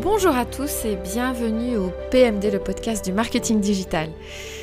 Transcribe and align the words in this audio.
Bonjour 0.00 0.36
à 0.36 0.44
tous 0.44 0.84
et 0.84 0.94
bienvenue 0.94 1.76
au 1.76 1.90
PMD, 2.12 2.52
le 2.52 2.60
podcast 2.60 3.04
du 3.04 3.12
marketing 3.12 3.60
digital. 3.60 4.08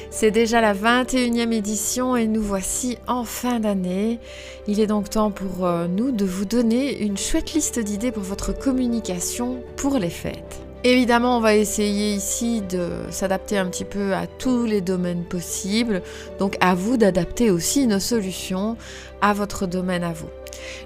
C'est 0.09 0.31
déjà 0.31 0.61
la 0.61 0.73
21e 0.73 1.51
édition 1.51 2.15
et 2.15 2.25
nous 2.25 2.41
voici 2.41 2.97
en 3.05 3.25
fin 3.25 3.59
d'année. 3.59 4.21
Il 4.65 4.79
est 4.79 4.87
donc 4.87 5.09
temps 5.09 5.31
pour 5.31 5.65
euh, 5.65 5.87
nous 5.87 6.11
de 6.11 6.23
vous 6.23 6.45
donner 6.45 7.03
une 7.03 7.17
chouette 7.17 7.53
liste 7.53 7.79
d'idées 7.79 8.13
pour 8.13 8.23
votre 8.23 8.57
communication 8.57 9.61
pour 9.75 9.97
les 9.97 10.09
fêtes. 10.09 10.64
Évidemment, 10.87 11.37
on 11.37 11.39
va 11.39 11.55
essayer 11.55 12.13
ici 12.13 12.61
de 12.61 12.91
s'adapter 13.09 13.57
un 13.57 13.65
petit 13.71 13.85
peu 13.85 14.13
à 14.13 14.27
tous 14.27 14.65
les 14.65 14.81
domaines 14.81 15.23
possibles. 15.23 16.03
Donc 16.37 16.57
à 16.61 16.75
vous 16.75 16.95
d'adapter 16.95 17.49
aussi 17.49 17.87
nos 17.87 17.99
solutions 17.99 18.77
à 19.19 19.33
votre 19.33 19.65
domaine 19.65 20.03
à 20.03 20.13
vous. 20.13 20.29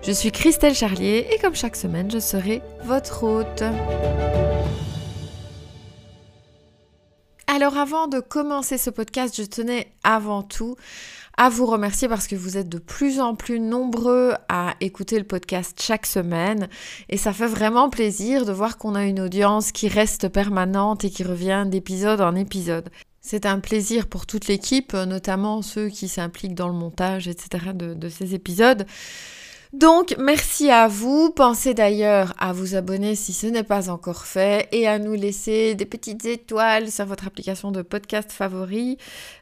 Je 0.01 0.13
suis 0.13 0.31
Christelle 0.31 0.73
Charlier 0.73 1.27
et 1.33 1.37
comme 1.39 1.53
chaque 1.53 1.75
semaine, 1.75 2.09
je 2.09 2.19
serai 2.19 2.61
votre 2.85 3.23
hôte. 3.23 3.61
Alors 7.47 7.77
avant 7.77 8.07
de 8.07 8.21
commencer 8.21 8.77
ce 8.77 8.91
podcast, 8.91 9.35
je 9.35 9.43
tenais 9.43 9.91
avant 10.05 10.43
tout 10.43 10.77
à 11.39 11.47
vous 11.47 11.65
remercier 11.65 12.09
parce 12.09 12.27
que 12.27 12.35
vous 12.35 12.57
êtes 12.57 12.67
de 12.67 12.79
plus 12.79 13.21
en 13.21 13.33
plus 13.33 13.61
nombreux 13.61 14.33
à 14.49 14.75
écouter 14.81 15.17
le 15.17 15.23
podcast 15.23 15.81
chaque 15.81 16.05
semaine 16.05 16.67
et 17.07 17.15
ça 17.15 17.31
fait 17.31 17.47
vraiment 17.47 17.89
plaisir 17.89 18.45
de 18.45 18.51
voir 18.51 18.77
qu'on 18.77 18.93
a 18.93 19.05
une 19.05 19.21
audience 19.21 19.71
qui 19.71 19.87
reste 19.87 20.27
permanente 20.27 21.05
et 21.05 21.09
qui 21.09 21.23
revient 21.23 21.63
d'épisode 21.65 22.19
en 22.19 22.35
épisode. 22.35 22.89
C'est 23.21 23.45
un 23.45 23.59
plaisir 23.59 24.07
pour 24.07 24.25
toute 24.25 24.47
l'équipe, 24.47 24.93
notamment 24.93 25.61
ceux 25.61 25.87
qui 25.87 26.09
s'impliquent 26.09 26.55
dans 26.55 26.67
le 26.67 26.73
montage, 26.73 27.29
etc. 27.29 27.67
de, 27.73 28.09
ces 28.09 28.35
épisodes. 28.35 28.85
Donc, 29.73 30.15
merci 30.17 30.71
à 30.71 30.87
vous. 30.87 31.29
Pensez 31.29 31.75
d'ailleurs 31.75 32.33
à 32.39 32.53
vous 32.53 32.73
abonner 32.73 33.13
si 33.13 33.33
ce 33.33 33.45
n'est 33.45 33.63
pas 33.63 33.91
encore 33.91 34.25
fait 34.25 34.67
et 34.71 34.87
à 34.87 34.97
nous 34.97 35.13
laisser 35.13 35.75
des 35.75 35.85
petites 35.85 36.25
étoiles 36.25 36.89
sur 36.89 37.05
votre 37.05 37.27
application 37.27 37.71
de 37.71 37.83
podcast 37.83 38.31
favori, 38.31 38.97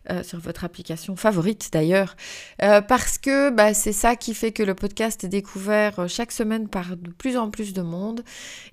euh, 0.10 0.24
sur 0.24 0.40
votre 0.42 0.66
application 0.66 1.16
favorite 1.16 1.70
d'ailleurs, 1.72 2.18
euh, 2.62 2.82
parce 2.82 3.18
que 3.18 3.52
bah, 3.52 3.74
c'est 3.74 3.94
ça 3.94 4.18
qui 4.18 4.34
fait 4.34 4.52
que 4.52 4.64
le 4.64 4.76
podcast 4.76 5.24
est 5.24 5.30
découvert 5.30 5.98
euh, 6.00 6.08
chaque 6.10 6.34
semaine 6.34 6.68
par 6.68 6.98
de 6.98 7.10
plus 7.12 7.38
en 7.38 7.50
plus 7.50 7.72
de 7.72 7.82
monde 7.82 8.22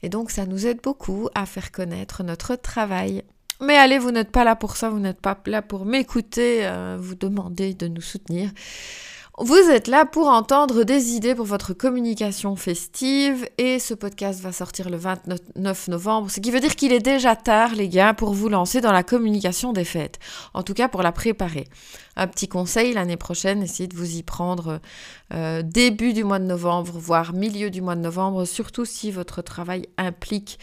et 0.03 0.09
donc 0.09 0.33
ça 0.33 0.47
nous 0.47 0.67
aide 0.67 0.81
beaucoup 0.83 1.29
à 1.37 1.47
faire 1.47 1.71
connaître 1.71 2.25
notre 2.25 2.57
travail. 2.57 3.23
Mais 3.61 3.77
allez, 3.77 3.99
vous 3.99 4.11
n'êtes 4.11 4.33
pas 4.33 4.43
là 4.43 4.57
pour 4.57 4.77
ça, 4.77 4.91
vous 4.91 4.99
n'êtes 4.99 5.21
pas 5.21 5.41
là 5.47 5.63
pour 5.63 5.85
m'écouter, 5.85 6.69
vous 6.99 7.15
demander 7.15 7.73
de 7.73 7.87
nous 7.87 8.01
soutenir. 8.01 8.51
Vous 9.39 9.57
êtes 9.57 9.89
là 9.89 10.07
pour 10.07 10.29
entendre 10.29 10.85
des 10.85 11.11
idées 11.11 11.35
pour 11.35 11.45
votre 11.45 11.73
communication 11.73 12.55
festive 12.55 13.49
et 13.59 13.81
ce 13.81 13.93
podcast 13.93 14.41
va 14.41 14.53
sortir 14.53 14.91
le 14.91 14.97
29 14.97 15.89
novembre, 15.89 16.31
ce 16.31 16.39
qui 16.39 16.53
veut 16.53 16.61
dire 16.61 16.77
qu'il 16.77 16.93
est 16.93 17.01
déjà 17.01 17.35
tard 17.35 17.75
les 17.75 17.89
gars 17.89 18.15
pour 18.15 18.33
vous 18.33 18.49
lancer 18.49 18.81
dans 18.81 18.93
la 18.93 19.03
communication 19.03 19.73
des 19.73 19.83
fêtes, 19.83 20.21
en 20.55 20.63
tout 20.63 20.73
cas 20.73 20.87
pour 20.87 21.03
la 21.03 21.11
préparer. 21.11 21.67
Un 22.15 22.29
petit 22.29 22.47
conseil 22.47 22.93
l'année 22.93 23.17
prochaine, 23.17 23.61
essayez 23.61 23.89
de 23.89 23.97
vous 23.97 24.19
y 24.19 24.23
prendre 24.23 24.81
euh, 25.33 25.63
début 25.63 26.13
du 26.13 26.23
mois 26.23 26.39
de 26.39 26.45
novembre, 26.45 26.93
voire 26.95 27.33
milieu 27.33 27.71
du 27.71 27.83
mois 27.83 27.97
de 27.97 28.03
novembre, 28.03 28.45
surtout 28.45 28.85
si 28.85 29.11
votre 29.11 29.43
travail 29.43 29.89
implique 29.99 30.61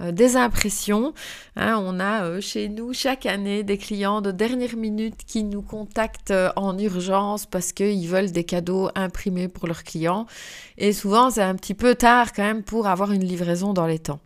euh, 0.00 0.12
des 0.12 0.36
impressions. 0.36 1.14
Hein, 1.56 1.80
on 1.80 2.00
a 2.00 2.24
euh, 2.24 2.40
chez 2.40 2.68
nous 2.68 2.92
chaque 2.92 3.26
année 3.26 3.62
des 3.62 3.78
clients 3.78 4.20
de 4.20 4.32
dernière 4.32 4.76
minute 4.76 5.24
qui 5.26 5.44
nous 5.44 5.62
contactent 5.62 6.32
euh, 6.32 6.50
en 6.56 6.76
urgence 6.78 7.46
parce 7.46 7.72
qu'ils 7.72 8.08
veulent 8.08 8.32
des 8.32 8.44
cadeaux 8.44 8.90
imprimés 8.96 9.48
pour 9.48 9.68
leurs 9.68 9.84
clients. 9.84 10.26
Et 10.78 10.92
souvent, 10.92 11.30
c'est 11.30 11.42
un 11.42 11.54
petit 11.54 11.74
peu 11.74 11.94
tard 11.94 12.32
quand 12.32 12.42
même 12.42 12.64
pour 12.64 12.88
avoir 12.88 13.12
une 13.12 13.24
livraison 13.24 13.72
dans 13.72 13.86
les 13.86 14.00
temps. 14.00 14.20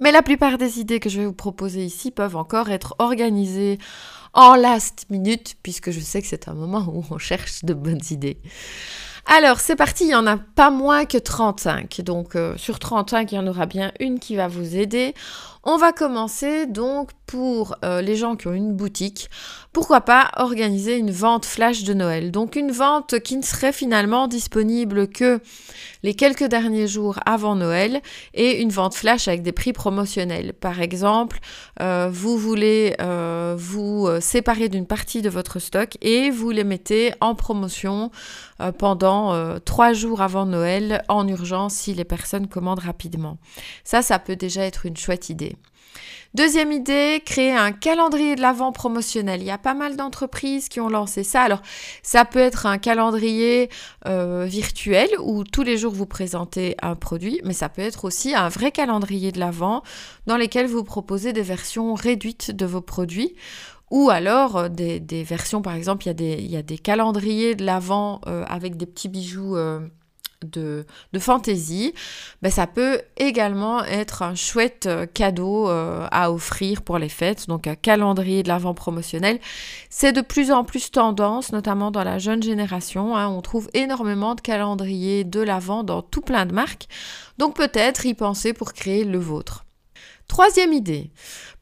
Mais 0.00 0.12
la 0.12 0.22
plupart 0.22 0.58
des 0.58 0.78
idées 0.78 1.00
que 1.00 1.08
je 1.08 1.18
vais 1.20 1.26
vous 1.26 1.32
proposer 1.32 1.84
ici 1.84 2.12
peuvent 2.12 2.36
encore 2.36 2.70
être 2.70 2.94
organisées 3.00 3.78
en 4.34 4.54
last 4.54 5.06
minute, 5.10 5.56
puisque 5.62 5.90
je 5.90 5.98
sais 5.98 6.22
que 6.22 6.28
c'est 6.28 6.46
un 6.46 6.54
moment 6.54 6.86
où 6.92 7.04
on 7.10 7.18
cherche 7.18 7.64
de 7.64 7.74
bonnes 7.74 8.00
idées. 8.10 8.38
Alors, 9.30 9.60
c'est 9.60 9.76
parti, 9.76 10.04
il 10.04 10.08
n'y 10.08 10.14
en 10.14 10.26
a 10.26 10.38
pas 10.38 10.70
moins 10.70 11.04
que 11.04 11.18
35. 11.18 12.00
Donc, 12.00 12.34
euh, 12.34 12.56
sur 12.56 12.78
35, 12.78 13.30
il 13.30 13.34
y 13.34 13.38
en 13.38 13.46
aura 13.46 13.66
bien 13.66 13.92
une 14.00 14.20
qui 14.20 14.36
va 14.36 14.48
vous 14.48 14.74
aider. 14.74 15.12
On 15.64 15.76
va 15.76 15.92
commencer 15.92 16.66
donc 16.66 17.10
pour 17.26 17.76
euh, 17.84 18.00
les 18.00 18.16
gens 18.16 18.36
qui 18.36 18.46
ont 18.48 18.54
une 18.54 18.74
boutique. 18.74 19.28
Pourquoi 19.72 20.00
pas 20.00 20.30
organiser 20.36 20.96
une 20.96 21.10
vente 21.10 21.44
flash 21.44 21.84
de 21.84 21.92
Noël? 21.94 22.30
Donc, 22.30 22.56
une 22.56 22.70
vente 22.70 23.20
qui 23.20 23.36
ne 23.36 23.42
serait 23.42 23.72
finalement 23.72 24.28
disponible 24.28 25.08
que 25.08 25.40
les 26.02 26.14
quelques 26.14 26.44
derniers 26.44 26.86
jours 26.86 27.18
avant 27.26 27.54
Noël 27.54 28.00
et 28.34 28.62
une 28.62 28.70
vente 28.70 28.94
flash 28.94 29.28
avec 29.28 29.42
des 29.42 29.52
prix 29.52 29.72
promotionnels. 29.72 30.54
Par 30.54 30.80
exemple, 30.80 31.38
euh, 31.80 32.08
vous 32.10 32.38
voulez 32.38 32.96
vous 33.56 34.08
séparer 34.20 34.68
d'une 34.68 34.86
partie 34.86 35.22
de 35.22 35.28
votre 35.28 35.58
stock 35.58 35.96
et 36.00 36.30
vous 36.30 36.50
les 36.50 36.64
mettez 36.64 37.12
en 37.20 37.34
promotion 37.34 38.10
pendant 38.78 39.32
euh, 39.32 39.58
trois 39.58 39.92
jours 39.92 40.20
avant 40.20 40.46
Noël 40.46 41.02
en 41.08 41.26
urgence 41.28 41.74
si 41.74 41.94
les 41.94 42.04
personnes 42.04 42.48
commandent 42.48 42.80
rapidement. 42.80 43.38
Ça, 43.84 44.02
ça 44.02 44.18
peut 44.18 44.36
déjà 44.36 44.62
être 44.62 44.86
une 44.86 44.96
chouette 44.96 45.28
idée. 45.28 45.56
Deuxième 46.34 46.72
idée, 46.72 47.22
créer 47.24 47.52
un 47.52 47.72
calendrier 47.72 48.36
de 48.36 48.42
l'avant 48.42 48.70
promotionnel. 48.70 49.40
Il 49.40 49.46
y 49.46 49.50
a 49.50 49.56
pas 49.56 49.72
mal 49.72 49.96
d'entreprises 49.96 50.68
qui 50.68 50.78
ont 50.78 50.90
lancé 50.90 51.24
ça. 51.24 51.40
Alors, 51.40 51.62
ça 52.02 52.26
peut 52.26 52.38
être 52.38 52.66
un 52.66 52.76
calendrier 52.76 53.70
euh, 54.06 54.44
virtuel 54.46 55.08
où 55.20 55.42
tous 55.44 55.62
les 55.62 55.78
jours 55.78 55.94
vous 55.94 56.04
présentez 56.04 56.76
un 56.82 56.96
produit, 56.96 57.40
mais 57.44 57.54
ça 57.54 57.70
peut 57.70 57.80
être 57.80 58.04
aussi 58.04 58.34
un 58.34 58.50
vrai 58.50 58.72
calendrier 58.72 59.32
de 59.32 59.40
l'avant 59.40 59.82
dans 60.26 60.36
lequel 60.36 60.66
vous 60.66 60.84
proposez 60.84 61.32
des 61.32 61.42
versions 61.42 61.94
réduites 61.94 62.50
de 62.50 62.66
vos 62.66 62.82
produits 62.82 63.34
ou 63.90 64.10
alors 64.10 64.58
euh, 64.58 64.68
des, 64.68 65.24
versions, 65.24 65.62
par 65.62 65.74
exemple, 65.74 66.06
il 66.06 66.50
y 66.50 66.56
a 66.56 66.62
des, 66.62 66.78
calendriers 66.78 67.54
de 67.54 67.64
l'avant 67.64 68.20
euh, 68.26 68.44
avec 68.48 68.76
des 68.76 68.84
petits 68.84 69.08
bijoux 69.08 69.56
de, 70.44 70.86
de 71.12 71.18
fantaisie. 71.18 71.94
Ben, 72.42 72.50
ça 72.50 72.66
peut 72.66 73.00
également 73.16 73.84
être 73.84 74.22
un 74.22 74.34
chouette 74.34 74.88
cadeau 75.14 75.68
à 75.68 76.32
offrir 76.32 76.82
pour 76.82 76.98
les 76.98 77.08
fêtes. 77.08 77.48
Donc 77.48 77.66
un 77.66 77.74
calendrier 77.74 78.42
de 78.42 78.48
l'avant 78.48 78.74
promotionnel. 78.74 79.38
C'est 79.90 80.12
de 80.12 80.20
plus 80.20 80.50
en 80.50 80.64
plus 80.64 80.90
tendance, 80.90 81.52
notamment 81.52 81.90
dans 81.90 82.04
la 82.04 82.18
jeune 82.18 82.42
génération. 82.42 83.16
Hein. 83.16 83.28
On 83.28 83.40
trouve 83.40 83.68
énormément 83.74 84.34
de 84.34 84.40
calendriers 84.40 85.24
de 85.24 85.40
l'avant 85.40 85.84
dans 85.84 86.02
tout 86.02 86.20
plein 86.20 86.46
de 86.46 86.52
marques. 86.52 86.88
Donc 87.38 87.54
peut-être 87.56 88.06
y 88.06 88.14
penser 88.14 88.52
pour 88.52 88.72
créer 88.72 89.04
le 89.04 89.18
vôtre. 89.18 89.64
Troisième 90.28 90.74
idée, 90.74 91.10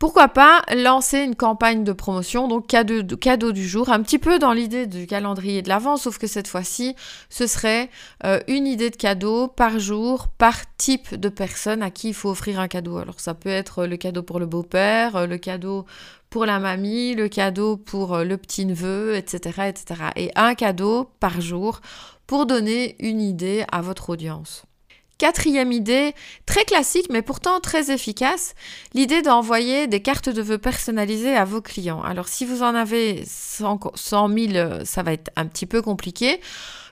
pourquoi 0.01 0.27
pas 0.29 0.63
lancer 0.75 1.21
une 1.21 1.37
campagne 1.37 1.85
de 1.85 1.93
promotion, 1.93 2.49
donc 2.49 2.67
cadeau, 2.67 3.53
du 3.53 3.67
jour, 3.67 3.89
un 3.91 4.03
petit 4.03 4.19
peu 4.19 4.41
dans 4.41 4.53
l'idée 4.53 4.87
du 4.87 5.07
calendrier 5.07 5.63
de 5.63 5.69
l'avant, 5.69 5.97
sauf 5.97 6.19
que 6.19 6.27
cette 6.27 6.49
fois-ci, 6.49 6.97
ce 7.31 7.47
serait 7.47 7.89
euh, 8.25 8.41
une 8.49 8.67
idée 8.67 8.91
de 8.91 8.97
cadeau 8.97 9.47
par 9.47 9.79
jour, 9.79 10.27
par 10.37 10.57
type 10.77 11.15
de 11.15 11.29
personne 11.29 11.81
à 11.81 11.91
qui 11.91 12.09
il 12.09 12.15
faut 12.15 12.29
offrir 12.29 12.59
un 12.59 12.67
cadeau. 12.67 12.99
Alors 12.99 13.21
ça 13.21 13.35
peut 13.35 13.49
être 13.49 13.87
le 13.87 13.97
cadeau 13.97 14.23
pour 14.23 14.41
le 14.41 14.47
beau-père, 14.47 15.15
euh, 15.15 15.27
le 15.27 15.39
cadeau 15.39 15.87
pour 16.29 16.45
la 16.45 16.59
mamie, 16.59 17.15
le 17.15 17.29
cadeau 17.29 17.77
pour 17.77 18.15
euh, 18.15 18.25
le 18.25 18.37
petit-neveu, 18.37 19.15
etc., 19.15 19.69
etc. 19.69 20.11
Et 20.17 20.33
un 20.35 20.55
cadeau 20.55 21.09
par 21.21 21.41
jour 21.41 21.81
pour 22.27 22.47
donner 22.47 22.97
une 22.99 23.21
idée 23.21 23.65
à 23.71 23.81
votre 23.81 24.11
audience. 24.11 24.67
Quatrième 25.19 25.73
idée, 25.73 26.15
très 26.45 26.65
classique 26.65 27.07
mais 27.11 27.23
pourtant 27.23 27.59
très 27.61 27.91
efficace, 27.91 28.55
l'idée 28.93 29.23
d'envoyer 29.23 29.87
des 29.87 30.03
cartes 30.03 30.29
de 30.29 30.43
vœux 30.43 30.59
personnalisées 30.59 31.35
à 31.35 31.47
vos 31.47 31.63
clients. 31.63 32.03
Alors 32.03 32.29
si 32.29 32.45
vous 32.45 32.63
en 32.63 32.75
avez 32.75 33.25
100, 33.25 33.81
000, 33.95 34.85
ça 34.85 35.03
va 35.03 35.15
être 35.15 35.31
un 35.37 35.47
petit 35.47 35.65
peu 35.65 35.81
compliqué, 35.81 36.39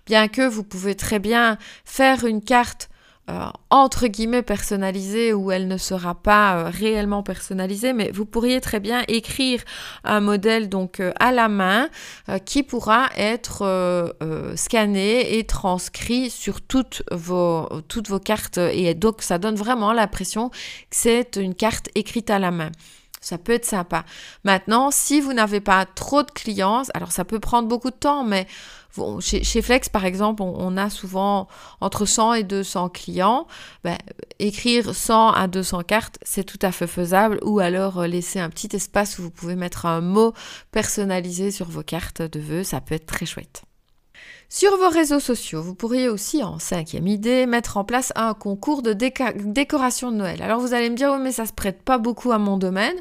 bien 0.07 0.29
que 0.29 0.47
vous 0.49 0.65
pouvez 0.65 0.95
très 0.95 1.19
bien 1.19 1.59
faire 1.85 2.25
une 2.25 2.43
carte 2.43 2.89
euh, 3.31 3.47
entre 3.71 4.07
guillemets 4.07 4.43
personnalisée 4.43 5.33
ou 5.33 5.51
elle 5.51 5.67
ne 5.67 5.79
sera 5.79 6.15
pas 6.15 6.57
euh, 6.57 6.71
réellement 6.71 7.23
personnalisée, 7.23 7.95
mais 7.95 8.11
vous 8.11 8.27
pourriez 8.27 8.61
très 8.61 8.81
bien 8.81 9.03
écrire 9.09 9.63
un 10.05 10.21
modèle 10.21 10.69
donc 10.69 11.01
euh, 11.01 11.11
à 11.19 11.33
la 11.33 11.49
main 11.49 11.89
qui 12.45 12.63
pourra 12.63 13.09
être 13.17 14.15
scanné 14.57 15.39
et 15.39 15.45
transcrit 15.45 16.29
sur 16.31 16.61
toutes 16.61 17.03
vos, 17.11 17.69
toutes 17.89 18.09
vos 18.09 18.19
cartes 18.19 18.59
et 18.59 18.95
donc 18.95 19.23
ça 19.23 19.39
donne 19.39 19.55
vraiment 19.55 19.93
l'impression 19.93 20.51
que 20.51 20.57
c'est 20.91 21.37
une 21.37 21.55
carte 21.55 21.89
écrite 21.95 22.31
à 22.31 22.39
la 22.39 22.51
main. 22.51 22.71
Ça 23.25 23.39
peut 23.39 23.53
être 23.53 23.65
sympa. 23.65 24.05
Maintenant, 24.45 24.91
si 24.91 25.21
vous 25.23 25.33
n'avez 25.33 25.61
pas 25.61 25.87
trop 25.87 26.23
de 26.23 26.31
clients, 26.31 26.83
alors 26.93 27.11
ça 27.11 27.25
peut 27.25 27.41
prendre 27.41 27.69
beaucoup 27.69 27.91
de 27.91 27.97
temps, 27.97 28.23
mais 28.23 28.47
chez, 29.21 29.63
Flex, 29.63 29.89
par 29.89 30.05
exemple, 30.05 30.43
on, 30.43 30.77
a 30.77 30.91
souvent 30.91 31.49
entre 31.81 32.05
100 32.05 32.35
et 32.35 32.43
200 32.45 32.91
clients. 32.91 33.47
Ben, 33.83 33.97
écrire 34.39 34.95
100 34.95 35.33
à 35.33 35.49
200 35.49 35.83
cartes, 35.85 36.19
c'est 36.23 36.45
tout 36.45 36.59
à 36.61 36.71
fait 36.71 36.87
faisable. 36.87 37.41
Ou 37.43 37.61
alors 37.61 38.01
euh, 38.01 38.07
laisser 38.07 38.41
un 38.41 38.51
petit 38.51 38.69
espace 38.77 39.19
où 39.19 39.23
vous 39.23 39.31
pouvez 39.31 39.57
mettre 39.57 39.87
un 39.87 40.01
mot 40.01 40.33
personnalisé 40.71 41.51
sur 41.51 41.69
vos 41.69 41.83
cartes 41.83 42.23
de 42.23 42.41
vœux. 42.41 42.63
Ça 42.63 42.81
peut 42.81 42.95
être 42.95 43.07
très 43.07 43.27
chouette. 43.27 43.65
Sur 44.49 44.77
vos 44.77 44.89
réseaux 44.89 45.21
sociaux, 45.21 45.63
vous 45.63 45.75
pourriez 45.75 46.09
aussi, 46.09 46.43
en 46.43 46.59
cinquième 46.59 47.09
idée, 47.09 47.47
mettre 47.47 47.77
en 47.77 47.85
place 47.85 48.13
un 48.15 48.35
concours 48.35 48.83
de 48.83 48.93
décoration 48.93 50.13
de 50.13 50.17
Noël. 50.17 50.43
Alors 50.43 50.61
vous 50.61 50.75
allez 50.75 50.91
me 50.91 50.97
dire, 50.97 51.13
oui, 51.13 51.19
mais 51.21 51.33
ça 51.33 51.47
se 51.47 51.53
prête 51.53 51.83
pas 51.83 51.99
beaucoup 51.99 52.31
à 52.31 52.39
mon 52.39 52.57
domaine. 52.57 52.97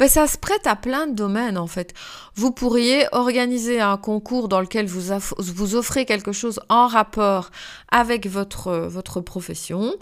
Ben, 0.00 0.08
ça 0.08 0.26
se 0.26 0.38
prête 0.38 0.66
à 0.66 0.76
plein 0.76 1.06
de 1.06 1.12
domaines 1.12 1.58
en 1.58 1.66
fait. 1.66 1.92
Vous 2.34 2.52
pourriez 2.52 3.06
organiser 3.12 3.82
un 3.82 3.98
concours 3.98 4.48
dans 4.48 4.62
lequel 4.62 4.86
vous, 4.86 5.74
offrez 5.74 6.06
quelque 6.06 6.32
chose 6.32 6.58
en 6.70 6.86
rapport 6.86 7.50
avec 7.92 8.26
votre, 8.26 8.72
votre 8.88 9.20
profession, 9.20 9.94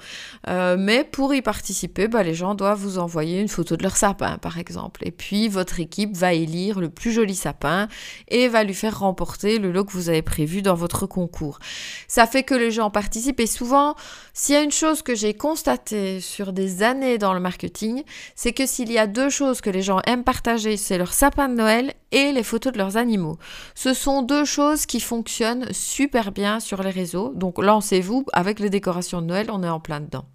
euh, 0.47 0.77
mais 0.79 1.03
pour 1.03 1.35
y 1.35 1.43
participer, 1.43 2.07
ben, 2.07 2.23
les 2.23 2.35
gens 2.35 2.55
doivent 2.55 2.79
vous 2.79 2.99
envoyer 2.99 3.41
une 3.41 3.49
photo 3.49 3.77
de 3.77 3.83
leur 3.83 3.97
sapin 3.97 4.39
par 4.39 4.59
exemple. 4.59 5.01
Et 5.05 5.11
puis 5.11 5.49
votre 5.49 5.81
équipe 5.81 6.17
va 6.17 6.33
élire 6.33 6.79
le 6.79 6.91
plus 6.91 7.11
joli 7.11 7.35
sapin 7.35 7.89
et 8.29 8.47
va 8.47 8.63
lui 8.63 8.75
faire 8.75 9.01
remporter 9.01 9.59
le 9.59 9.73
lot 9.73 9.85
que 9.85 9.93
vous 9.93 10.11
avez 10.11 10.23
prévu 10.23 10.63
dans 10.63 10.77
votre 10.77 11.07
concours. 11.07 11.59
Ça 12.07 12.29
fait 12.29 12.45
que 12.45 12.55
les 12.55 12.71
gens 12.71 12.91
participent 12.91 13.41
et 13.41 13.49
souvent, 13.49 13.97
s'il 14.33 14.55
y 14.55 14.59
a 14.59 14.63
une 14.63 14.71
chose 14.71 15.03
que 15.03 15.17
j'ai 15.17 15.35
constatée 15.35 16.21
sur 16.21 16.53
des 16.53 16.85
années 16.85 17.19
dans 17.19 17.35
le 17.35 17.41
marketing, 17.41 18.05
c'est 18.37 18.53
que 18.53 18.65
s'il 18.65 18.93
y 18.93 18.99
a 18.99 19.09
deux 19.09 19.29
choses 19.29 19.61
que 19.61 19.71
les 19.71 19.83
gens 19.83 19.88
aiment 20.07 20.25
partager, 20.25 20.77
c'est 20.77 20.99
leur 20.99 21.13
sapin 21.13 21.49
de 21.49 21.55
Noël 21.55 21.95
et 22.13 22.33
les 22.33 22.43
photos 22.43 22.73
de 22.73 22.79
leurs 22.79 22.97
animaux. 22.97 23.39
Ce 23.75 23.95
sont 23.95 24.23
deux 24.23 24.45
choses 24.45 24.87
qui 24.87 25.01
fonctionnent 25.01 25.73
super 25.73 26.33
bien 26.33 26.61
sur 26.61 26.83
les 26.83 26.91
réseaux. 26.91 27.33
Donc 27.35 27.63
lancez-vous 27.63 28.25
avec 28.33 28.61
les 28.61 28.71
décorations 28.71 29.21
de 29.21 29.27
Noël, 29.27 29.49
on 29.51 29.63
est 29.63 29.69
en 29.69 29.81
plein 29.81 30.01
dedans. 30.01 30.27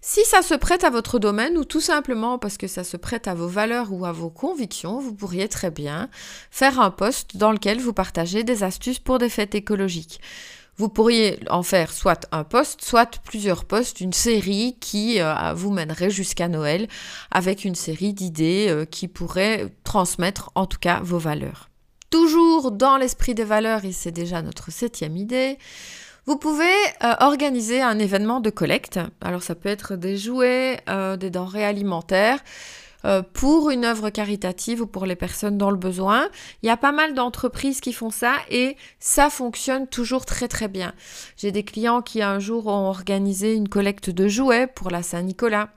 Si 0.00 0.24
ça 0.24 0.42
se 0.42 0.54
prête 0.54 0.84
à 0.84 0.90
votre 0.90 1.18
domaine 1.18 1.58
ou 1.58 1.64
tout 1.64 1.80
simplement 1.80 2.38
parce 2.38 2.56
que 2.56 2.68
ça 2.68 2.84
se 2.84 2.96
prête 2.96 3.26
à 3.26 3.34
vos 3.34 3.48
valeurs 3.48 3.92
ou 3.92 4.06
à 4.06 4.12
vos 4.12 4.30
convictions, 4.30 5.00
vous 5.00 5.12
pourriez 5.12 5.48
très 5.48 5.70
bien 5.70 6.08
faire 6.50 6.80
un 6.80 6.90
post 6.90 7.36
dans 7.36 7.50
lequel 7.50 7.80
vous 7.80 7.92
partagez 7.92 8.44
des 8.44 8.62
astuces 8.62 9.00
pour 9.00 9.18
des 9.18 9.28
fêtes 9.28 9.56
écologiques. 9.56 10.20
Vous 10.78 10.88
pourriez 10.88 11.40
en 11.50 11.64
faire 11.64 11.90
soit 11.90 12.28
un 12.30 12.44
poste, 12.44 12.84
soit 12.84 13.18
plusieurs 13.24 13.64
postes, 13.64 14.00
une 14.00 14.12
série 14.12 14.76
qui 14.80 15.20
euh, 15.20 15.52
vous 15.52 15.72
mènerait 15.72 16.08
jusqu'à 16.08 16.46
Noël 16.46 16.86
avec 17.32 17.64
une 17.64 17.74
série 17.74 18.12
d'idées 18.12 18.68
euh, 18.68 18.84
qui 18.84 19.08
pourraient 19.08 19.66
transmettre 19.82 20.52
en 20.54 20.66
tout 20.66 20.78
cas 20.78 21.00
vos 21.02 21.18
valeurs. 21.18 21.68
Toujours 22.10 22.70
dans 22.70 22.96
l'esprit 22.96 23.34
des 23.34 23.44
valeurs, 23.44 23.84
et 23.84 23.90
c'est 23.90 24.12
déjà 24.12 24.40
notre 24.40 24.70
septième 24.70 25.16
idée, 25.16 25.58
vous 26.26 26.36
pouvez 26.36 26.64
euh, 27.02 27.14
organiser 27.20 27.82
un 27.82 27.98
événement 27.98 28.38
de 28.38 28.50
collecte. 28.50 29.00
Alors 29.20 29.42
ça 29.42 29.56
peut 29.56 29.68
être 29.68 29.96
des 29.96 30.16
jouets, 30.16 30.78
des 31.18 31.30
denrées 31.30 31.64
alimentaires. 31.64 32.38
Euh, 33.04 33.22
pour 33.22 33.70
une 33.70 33.84
œuvre 33.84 34.10
caritative 34.10 34.82
ou 34.82 34.86
pour 34.86 35.06
les 35.06 35.14
personnes 35.14 35.56
dans 35.56 35.70
le 35.70 35.76
besoin. 35.76 36.28
Il 36.62 36.66
y 36.66 36.70
a 36.70 36.76
pas 36.76 36.90
mal 36.90 37.14
d'entreprises 37.14 37.80
qui 37.80 37.92
font 37.92 38.10
ça 38.10 38.34
et 38.50 38.76
ça 38.98 39.30
fonctionne 39.30 39.86
toujours 39.86 40.26
très 40.26 40.48
très 40.48 40.66
bien. 40.66 40.92
J'ai 41.36 41.52
des 41.52 41.62
clients 41.62 42.02
qui 42.02 42.22
un 42.22 42.40
jour 42.40 42.66
ont 42.66 42.88
organisé 42.88 43.54
une 43.54 43.68
collecte 43.68 44.10
de 44.10 44.26
jouets 44.26 44.66
pour 44.66 44.90
la 44.90 45.04
Saint-Nicolas. 45.04 45.70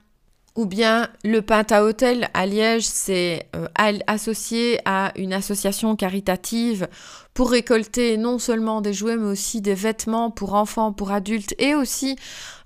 Ou 0.54 0.66
bien 0.66 1.08
le 1.24 1.40
Pinta 1.40 1.82
Hotel 1.82 2.28
à 2.34 2.44
Liège, 2.44 2.84
c'est 2.84 3.48
euh, 3.56 3.68
associé 4.06 4.80
à 4.84 5.12
une 5.16 5.32
association 5.32 5.96
caritative 5.96 6.88
pour 7.34 7.50
récolter 7.50 8.18
non 8.18 8.38
seulement 8.38 8.82
des 8.82 8.92
jouets, 8.92 9.16
mais 9.16 9.28
aussi 9.28 9.62
des 9.62 9.74
vêtements 9.74 10.30
pour 10.30 10.54
enfants, 10.54 10.92
pour 10.92 11.12
adultes, 11.12 11.54
et 11.58 11.74
aussi 11.74 12.16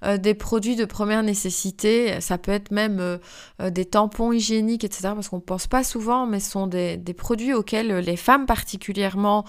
euh, 0.04 0.18
des 0.18 0.34
produits 0.34 0.74
de 0.74 0.84
première 0.84 1.22
nécessité. 1.22 2.20
Ça 2.20 2.36
peut 2.36 2.50
être 2.50 2.72
même 2.72 2.98
euh, 2.98 3.18
euh, 3.62 3.70
des 3.70 3.84
tampons 3.84 4.32
hygiéniques, 4.32 4.82
etc. 4.82 5.10
Parce 5.14 5.28
qu'on 5.28 5.36
ne 5.36 5.42
pense 5.42 5.68
pas 5.68 5.84
souvent, 5.84 6.26
mais 6.26 6.40
ce 6.40 6.50
sont 6.50 6.66
des, 6.66 6.98
produits 7.16 7.54
auxquels 7.54 7.98
les 7.98 8.16
femmes 8.16 8.46
particulièrement, 8.46 9.44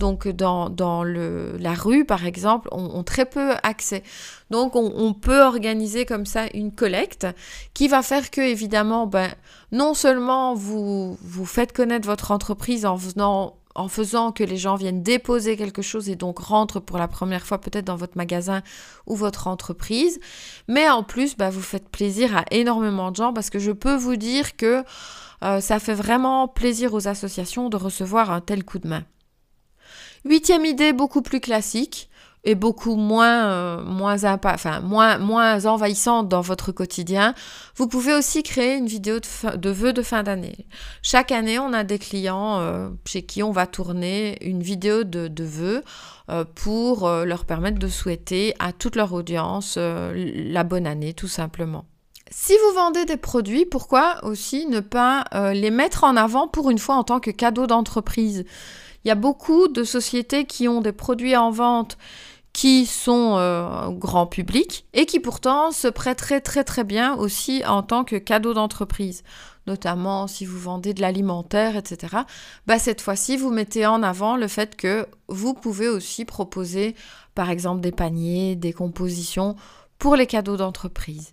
donc 0.00 0.26
dans, 0.26 1.04
la 1.04 1.74
rue 1.74 2.04
par 2.04 2.24
exemple, 2.24 2.68
ont, 2.72 3.02
très 3.04 3.26
peu 3.26 3.52
accès. 3.62 4.02
Donc 4.52 4.76
on, 4.76 5.14
peut 5.14 5.40
organiser 5.40 6.04
comme 6.04 6.26
ça 6.26 6.44
une 6.52 6.74
collecte 6.74 7.26
qui 7.72 7.88
va 7.88 8.02
faire 8.02 8.30
que 8.30 8.42
évidemment, 8.42 9.06
ben, 9.06 9.32
non 9.72 9.94
seulement 9.94 10.52
vous, 10.52 11.16
vous 11.22 11.46
faites 11.46 11.72
connaître 11.72 12.06
votre 12.06 12.32
entreprise 12.32 12.84
en 12.84 12.94
venant 12.94 13.56
en 13.74 13.88
faisant 13.88 14.30
que 14.30 14.44
les 14.44 14.58
gens 14.58 14.74
viennent 14.74 15.02
déposer 15.02 15.56
quelque 15.56 15.80
chose 15.80 16.10
et 16.10 16.16
donc 16.16 16.38
rentrent 16.38 16.80
pour 16.80 16.98
la 16.98 17.08
première 17.08 17.46
fois 17.46 17.62
peut-être 17.62 17.86
dans 17.86 17.96
votre 17.96 18.18
magasin 18.18 18.60
ou 19.06 19.16
votre 19.16 19.46
entreprise. 19.46 20.20
Mais 20.68 20.86
en 20.90 21.02
plus, 21.02 21.34
bah, 21.34 21.48
vous 21.48 21.62
faites 21.62 21.88
plaisir 21.88 22.36
à 22.36 22.44
énormément 22.50 23.10
de 23.10 23.16
gens 23.16 23.32
parce 23.32 23.48
que 23.48 23.58
je 23.58 23.72
peux 23.72 23.94
vous 23.94 24.16
dire 24.16 24.58
que 24.58 24.84
euh, 25.44 25.60
ça 25.60 25.78
fait 25.78 25.94
vraiment 25.94 26.46
plaisir 26.46 26.92
aux 26.92 27.08
associations 27.08 27.70
de 27.70 27.78
recevoir 27.78 28.30
un 28.30 28.42
tel 28.42 28.64
coup 28.64 28.78
de 28.78 28.88
main. 28.88 29.04
Huitième 30.26 30.66
idée, 30.66 30.92
beaucoup 30.92 31.22
plus 31.22 31.40
classique 31.40 32.10
est 32.44 32.54
beaucoup 32.54 32.96
moins, 32.96 33.46
euh, 33.46 33.84
moins, 33.84 34.24
enfin, 34.24 34.80
moins, 34.80 35.18
moins 35.18 35.64
envahissante 35.66 36.28
dans 36.28 36.40
votre 36.40 36.72
quotidien, 36.72 37.34
vous 37.76 37.86
pouvez 37.86 38.14
aussi 38.14 38.42
créer 38.42 38.74
une 38.76 38.86
vidéo 38.86 39.20
de, 39.20 39.56
de 39.56 39.70
vœux 39.70 39.92
de 39.92 40.02
fin 40.02 40.22
d'année. 40.22 40.66
Chaque 41.02 41.30
année, 41.30 41.58
on 41.58 41.72
a 41.72 41.84
des 41.84 41.98
clients 41.98 42.58
euh, 42.58 42.88
chez 43.06 43.22
qui 43.22 43.42
on 43.42 43.52
va 43.52 43.66
tourner 43.66 44.44
une 44.44 44.62
vidéo 44.62 45.04
de, 45.04 45.28
de 45.28 45.44
vœux 45.44 45.82
euh, 46.30 46.44
pour 46.54 47.08
leur 47.08 47.44
permettre 47.44 47.78
de 47.78 47.88
souhaiter 47.88 48.54
à 48.58 48.72
toute 48.72 48.96
leur 48.96 49.12
audience 49.12 49.78
la 49.78 50.64
bonne 50.64 50.86
année, 50.86 51.14
tout 51.14 51.28
simplement. 51.28 51.84
Si 52.30 52.52
vous 52.52 52.74
vendez 52.74 53.04
des 53.04 53.16
produits, 53.16 53.66
pourquoi 53.66 54.16
aussi 54.22 54.66
ne 54.66 54.80
pas 54.80 55.24
les 55.52 55.70
mettre 55.70 56.04
en 56.04 56.16
avant 56.16 56.48
pour 56.48 56.70
une 56.70 56.78
fois 56.78 56.94
en 56.94 57.04
tant 57.04 57.20
que 57.20 57.30
cadeau 57.30 57.66
d'entreprise? 57.66 58.44
Il 59.04 59.08
y 59.08 59.10
a 59.10 59.16
beaucoup 59.16 59.68
de 59.68 59.84
sociétés 59.84 60.44
qui 60.44 60.68
ont 60.68 60.80
des 60.80 60.92
produits 60.92 61.36
en 61.36 61.50
vente 61.50 61.98
qui 62.52 62.86
sont 62.86 63.36
euh, 63.36 63.88
grand 63.90 64.26
public 64.26 64.86
et 64.92 65.06
qui 65.06 65.20
pourtant 65.20 65.70
se 65.70 65.88
prêteraient 65.88 66.40
très 66.40 66.64
très 66.64 66.84
bien 66.84 67.14
aussi 67.16 67.62
en 67.66 67.82
tant 67.82 68.04
que 68.04 68.16
cadeau 68.16 68.54
d'entreprise. 68.54 69.22
Notamment 69.66 70.26
si 70.26 70.44
vous 70.44 70.58
vendez 70.58 70.92
de 70.92 71.00
l'alimentaire, 71.00 71.76
etc. 71.76 72.16
Bah, 72.66 72.78
cette 72.78 73.00
fois-ci, 73.00 73.36
vous 73.36 73.50
mettez 73.50 73.86
en 73.86 74.02
avant 74.02 74.36
le 74.36 74.48
fait 74.48 74.76
que 74.76 75.06
vous 75.28 75.54
pouvez 75.54 75.88
aussi 75.88 76.24
proposer 76.24 76.94
par 77.34 77.48
exemple 77.48 77.80
des 77.80 77.92
paniers, 77.92 78.56
des 78.56 78.72
compositions 78.72 79.56
pour 79.98 80.16
les 80.16 80.26
cadeaux 80.26 80.56
d'entreprise. 80.56 81.32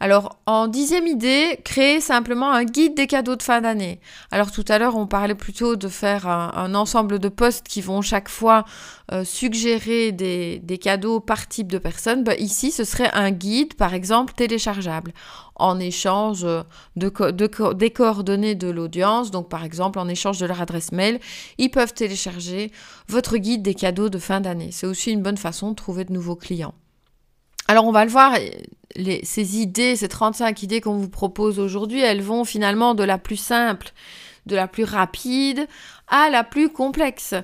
Alors, 0.00 0.38
en 0.46 0.68
dixième 0.68 1.08
idée, 1.08 1.58
créer 1.64 2.00
simplement 2.00 2.52
un 2.52 2.64
guide 2.64 2.94
des 2.94 3.08
cadeaux 3.08 3.34
de 3.34 3.42
fin 3.42 3.60
d'année. 3.60 4.00
Alors, 4.30 4.52
tout 4.52 4.64
à 4.68 4.78
l'heure, 4.78 4.96
on 4.96 5.08
parlait 5.08 5.34
plutôt 5.34 5.74
de 5.74 5.88
faire 5.88 6.28
un, 6.28 6.74
ensemble 6.76 7.18
de 7.18 7.28
postes 7.28 7.66
qui 7.66 7.80
vont 7.80 8.00
chaque 8.00 8.28
fois 8.28 8.64
euh, 9.10 9.24
suggérer 9.24 10.12
des, 10.12 10.78
cadeaux 10.80 11.18
par 11.18 11.48
type 11.48 11.72
de 11.72 11.78
personne. 11.78 12.22
Bah, 12.22 12.36
ici, 12.36 12.70
ce 12.70 12.84
serait 12.84 13.10
un 13.12 13.32
guide, 13.32 13.74
par 13.74 13.92
exemple, 13.92 14.34
téléchargeable 14.34 15.12
en 15.56 15.80
échange 15.80 16.46
de, 16.94 17.72
des 17.72 17.90
coordonnées 17.90 18.54
de 18.54 18.68
l'audience. 18.68 19.32
Donc, 19.32 19.48
par 19.48 19.64
exemple, 19.64 19.98
en 19.98 20.06
échange 20.06 20.38
de 20.38 20.46
leur 20.46 20.60
adresse 20.60 20.92
mail, 20.92 21.18
ils 21.58 21.70
peuvent 21.70 21.94
télécharger 21.94 22.70
votre 23.08 23.36
guide 23.36 23.62
des 23.62 23.74
cadeaux 23.74 24.10
de 24.10 24.18
fin 24.18 24.40
d'année. 24.40 24.70
C'est 24.70 24.86
aussi 24.86 25.10
une 25.10 25.22
bonne 25.22 25.36
façon 25.36 25.70
de 25.70 25.74
trouver 25.74 26.04
de 26.04 26.12
nouveaux 26.12 26.36
clients. 26.36 26.74
Alors 27.70 27.86
on 27.86 27.92
va 27.92 28.06
le 28.06 28.10
voir, 28.10 28.34
ces 29.22 29.58
idées, 29.58 29.94
ces 29.94 30.08
35 30.08 30.62
idées 30.62 30.80
qu'on 30.80 30.96
vous 30.96 31.10
propose 31.10 31.58
aujourd'hui, 31.58 32.00
elles 32.00 32.22
vont 32.22 32.44
finalement 32.44 32.94
de 32.94 33.04
la 33.04 33.18
plus 33.18 33.36
simple, 33.36 33.92
de 34.46 34.56
la 34.56 34.66
plus 34.66 34.84
rapide 34.84 35.66
à 36.08 36.30
la 36.30 36.44
plus 36.44 36.70
complexe. 36.70 37.34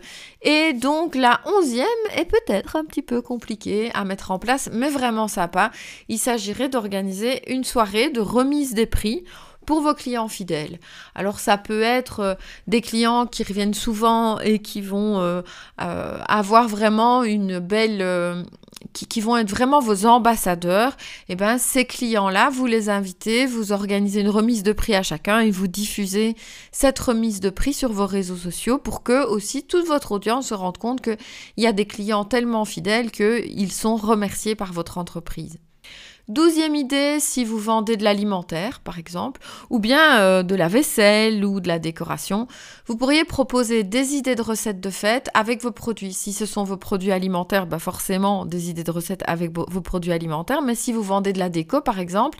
Et 0.40 0.72
donc 0.72 1.14
la 1.14 1.42
onzième 1.44 1.86
est 2.16 2.24
peut-être 2.24 2.76
un 2.76 2.86
petit 2.86 3.02
peu 3.02 3.20
compliquée 3.20 3.90
à 3.92 4.06
mettre 4.06 4.30
en 4.30 4.38
place, 4.38 4.70
mais 4.72 4.88
vraiment 4.88 5.28
sympa. 5.28 5.70
Il 6.08 6.18
s'agirait 6.18 6.70
d'organiser 6.70 7.52
une 7.52 7.64
soirée 7.64 8.08
de 8.08 8.20
remise 8.20 8.72
des 8.72 8.86
prix 8.86 9.24
pour 9.66 9.80
vos 9.80 9.94
clients 9.94 10.28
fidèles. 10.28 10.78
Alors 11.14 11.40
ça 11.40 11.58
peut 11.58 11.82
être 11.82 12.20
euh, 12.20 12.34
des 12.66 12.80
clients 12.80 13.26
qui 13.26 13.42
reviennent 13.42 13.74
souvent 13.74 14.38
et 14.40 14.58
qui 14.58 14.80
vont 14.80 15.20
euh, 15.20 15.42
euh, 15.80 16.18
avoir 16.26 16.68
vraiment 16.68 17.24
une 17.24 17.58
belle... 17.58 18.44
Qui, 18.92 19.20
vont 19.20 19.36
être 19.36 19.50
vraiment 19.50 19.80
vos 19.80 20.06
ambassadeurs, 20.06 20.92
et 21.28 21.32
eh 21.32 21.36
ben 21.36 21.58
ces 21.58 21.84
clients-là, 21.84 22.50
vous 22.50 22.66
les 22.66 22.88
invitez, 22.90 23.46
vous 23.46 23.72
organisez 23.72 24.20
une 24.20 24.28
remise 24.28 24.62
de 24.62 24.72
prix 24.72 24.94
à 24.94 25.02
chacun 25.02 25.40
et 25.40 25.50
vous 25.50 25.66
diffusez 25.66 26.36
cette 26.70 26.98
remise 26.98 27.40
de 27.40 27.50
prix 27.50 27.72
sur 27.72 27.92
vos 27.92 28.06
réseaux 28.06 28.36
sociaux 28.36 28.78
pour 28.78 29.02
que 29.02 29.26
aussi 29.26 29.64
toute 29.64 29.86
votre 29.86 30.12
audience 30.12 30.48
se 30.48 30.54
rende 30.54 30.78
compte 30.78 31.00
qu'il 31.00 31.16
y 31.56 31.66
a 31.66 31.72
des 31.72 31.86
clients 31.86 32.24
tellement 32.24 32.64
fidèles 32.64 33.10
qu'ils 33.10 33.72
sont 33.72 33.96
remerciés 33.96 34.54
par 34.54 34.72
votre 34.72 34.98
entreprise. 34.98 35.58
Douzième 36.28 36.74
idée, 36.74 37.18
si 37.20 37.44
vous 37.44 37.58
vendez 37.58 37.98
de 37.98 38.04
l'alimentaire, 38.04 38.80
par 38.80 38.98
exemple, 38.98 39.42
ou 39.68 39.78
bien 39.78 40.20
euh, 40.20 40.42
de 40.42 40.54
la 40.54 40.68
vaisselle 40.68 41.44
ou 41.44 41.60
de 41.60 41.68
la 41.68 41.78
décoration, 41.78 42.48
vous 42.86 42.96
pourriez 42.96 43.24
proposer 43.24 43.84
des 43.84 44.14
idées 44.14 44.34
de 44.34 44.40
recettes 44.40 44.80
de 44.80 44.88
fête 44.88 45.28
avec 45.34 45.60
vos 45.60 45.70
produits. 45.70 46.14
Si 46.14 46.32
ce 46.32 46.46
sont 46.46 46.64
vos 46.64 46.78
produits 46.78 47.12
alimentaires, 47.12 47.66
bah 47.66 47.78
forcément 47.78 48.46
des 48.46 48.70
idées 48.70 48.84
de 48.84 48.90
recettes 48.90 49.22
avec 49.26 49.54
vos 49.54 49.80
produits 49.82 50.12
alimentaires, 50.12 50.62
mais 50.62 50.74
si 50.74 50.94
vous 50.94 51.02
vendez 51.02 51.34
de 51.34 51.38
la 51.38 51.50
déco, 51.50 51.82
par 51.82 51.98
exemple, 51.98 52.38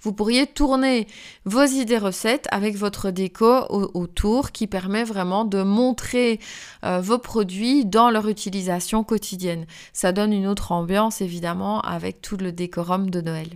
vous 0.00 0.12
pourriez 0.12 0.46
tourner 0.46 1.06
vos 1.44 1.64
idées 1.64 1.98
recettes 1.98 2.46
avec 2.50 2.76
votre 2.76 3.10
déco 3.10 3.66
autour 3.68 4.52
qui 4.52 4.66
permet 4.66 5.04
vraiment 5.04 5.44
de 5.44 5.62
montrer 5.62 6.40
euh, 6.84 7.00
vos 7.00 7.18
produits 7.18 7.84
dans 7.84 8.10
leur 8.10 8.28
utilisation 8.28 9.04
quotidienne. 9.04 9.66
Ça 9.92 10.12
donne 10.12 10.32
une 10.32 10.46
autre 10.46 10.72
ambiance 10.72 11.20
évidemment 11.20 11.80
avec 11.80 12.20
tout 12.20 12.36
le 12.36 12.52
décorum 12.52 13.10
de 13.10 13.20
Noël. 13.20 13.48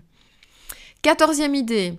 Quatorzième 1.03 1.55
idée, 1.55 1.99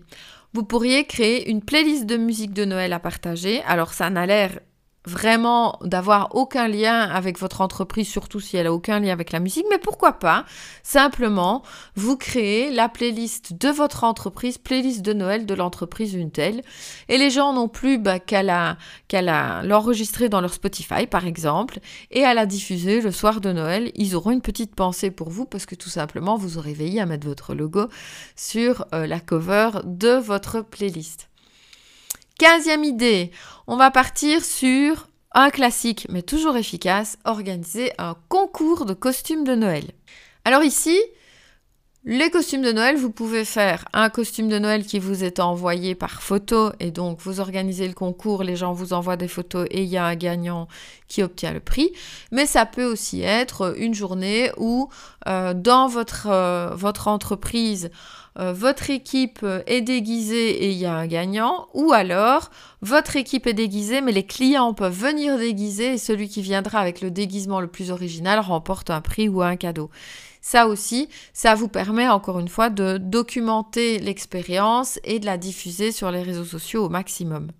vous 0.53 0.63
pourriez 0.63 1.05
créer 1.05 1.49
une 1.49 1.61
playlist 1.61 2.05
de 2.05 2.17
musique 2.17 2.53
de 2.53 2.65
Noël 2.65 2.93
à 2.93 2.99
partager. 2.99 3.61
Alors 3.63 3.93
ça 3.93 4.09
n'a 4.09 4.25
l'air 4.25 4.59
vraiment 5.05 5.79
d'avoir 5.83 6.35
aucun 6.35 6.67
lien 6.67 7.01
avec 7.01 7.39
votre 7.39 7.61
entreprise, 7.61 8.07
surtout 8.07 8.39
si 8.39 8.57
elle 8.57 8.67
a 8.67 8.73
aucun 8.73 8.99
lien 8.99 9.11
avec 9.11 9.31
la 9.31 9.39
musique, 9.39 9.65
mais 9.69 9.79
pourquoi 9.79 10.13
pas? 10.13 10.45
Simplement 10.83 11.63
vous 11.95 12.17
créez 12.17 12.71
la 12.71 12.87
playlist 12.87 13.53
de 13.59 13.69
votre 13.69 14.03
entreprise, 14.03 14.57
playlist 14.57 15.01
de 15.01 15.13
Noël 15.13 15.45
de 15.45 15.53
l'entreprise 15.55 16.15
Untel, 16.15 16.61
et 17.09 17.17
les 17.17 17.31
gens 17.31 17.53
n'ont 17.53 17.67
plus 17.67 17.97
bah, 17.97 18.19
qu'à 18.19 18.43
l'enregistrer 19.63 20.29
dans 20.29 20.41
leur 20.41 20.53
Spotify 20.53 21.07
par 21.07 21.25
exemple, 21.25 21.79
et 22.11 22.23
à 22.23 22.33
la 22.33 22.45
diffuser 22.45 23.01
le 23.01 23.11
soir 23.11 23.41
de 23.41 23.51
Noël, 23.51 23.91
ils 23.95 24.15
auront 24.15 24.31
une 24.31 24.41
petite 24.41 24.75
pensée 24.75 25.09
pour 25.09 25.29
vous 25.29 25.45
parce 25.45 25.65
que 25.65 25.75
tout 25.75 25.89
simplement 25.89 26.37
vous 26.37 26.57
aurez 26.57 26.73
veillé 26.73 27.01
à 27.01 27.07
mettre 27.07 27.27
votre 27.27 27.55
logo 27.55 27.87
sur 28.35 28.85
euh, 28.93 29.07
la 29.07 29.19
cover 29.19 29.71
de 29.83 30.09
votre 30.09 30.61
playlist. 30.61 31.30
Quinzième 32.41 32.83
idée, 32.83 33.29
on 33.67 33.77
va 33.77 33.91
partir 33.91 34.43
sur 34.43 35.09
un 35.31 35.51
classique, 35.51 36.07
mais 36.09 36.23
toujours 36.23 36.57
efficace, 36.57 37.19
organiser 37.23 37.91
un 37.99 38.15
concours 38.29 38.85
de 38.85 38.95
costumes 38.95 39.43
de 39.43 39.53
Noël. 39.53 39.91
Alors 40.43 40.63
ici, 40.63 40.99
les 42.03 42.31
costumes 42.31 42.63
de 42.63 42.71
Noël, 42.71 42.97
vous 42.97 43.11
pouvez 43.11 43.45
faire 43.45 43.85
un 43.93 44.09
costume 44.09 44.49
de 44.49 44.57
Noël 44.57 44.83
qui 44.83 44.97
vous 44.97 45.23
est 45.23 45.39
envoyé 45.39 45.93
par 45.93 46.23
photo 46.23 46.71
et 46.79 46.89
donc 46.89 47.19
vous 47.21 47.39
organisez 47.39 47.87
le 47.87 47.93
concours, 47.93 48.41
les 48.41 48.55
gens 48.55 48.73
vous 48.73 48.93
envoient 48.93 49.17
des 49.17 49.27
photos 49.27 49.67
et 49.69 49.83
il 49.83 49.87
y 49.87 49.97
a 49.97 50.05
un 50.05 50.15
gagnant 50.15 50.67
qui 51.07 51.21
obtient 51.21 51.53
le 51.53 51.59
prix. 51.59 51.91
Mais 52.31 52.47
ça 52.47 52.65
peut 52.65 52.85
aussi 52.85 53.21
être 53.21 53.75
une 53.77 53.93
journée 53.93 54.51
où 54.57 54.89
euh, 55.27 55.53
dans 55.53 55.87
votre, 55.87 56.27
euh, 56.27 56.71
votre 56.73 57.07
entreprise, 57.07 57.91
euh, 58.39 58.51
votre 58.51 58.89
équipe 58.89 59.45
est 59.67 59.81
déguisée 59.81 60.63
et 60.63 60.71
il 60.71 60.77
y 60.77 60.87
a 60.87 60.95
un 60.95 61.05
gagnant, 61.05 61.67
ou 61.75 61.93
alors 61.93 62.49
votre 62.81 63.15
équipe 63.15 63.45
est 63.45 63.53
déguisée 63.53 64.01
mais 64.01 64.11
les 64.11 64.25
clients 64.25 64.73
peuvent 64.73 64.91
venir 64.91 65.37
déguiser 65.37 65.93
et 65.93 65.97
celui 65.99 66.29
qui 66.29 66.41
viendra 66.41 66.79
avec 66.79 67.01
le 67.01 67.11
déguisement 67.11 67.59
le 67.59 67.67
plus 67.67 67.91
original 67.91 68.39
remporte 68.39 68.89
un 68.89 69.01
prix 69.01 69.29
ou 69.29 69.43
un 69.43 69.55
cadeau. 69.55 69.91
Ça 70.41 70.67
aussi, 70.67 71.07
ça 71.33 71.53
vous 71.53 71.67
permet 71.67 72.09
encore 72.09 72.39
une 72.39 72.47
fois 72.47 72.69
de 72.69 72.97
documenter 72.97 73.99
l'expérience 73.99 74.99
et 75.03 75.19
de 75.19 75.25
la 75.25 75.37
diffuser 75.37 75.91
sur 75.91 76.11
les 76.11 76.23
réseaux 76.23 76.45
sociaux 76.45 76.85
au 76.85 76.89
maximum. 76.89 77.51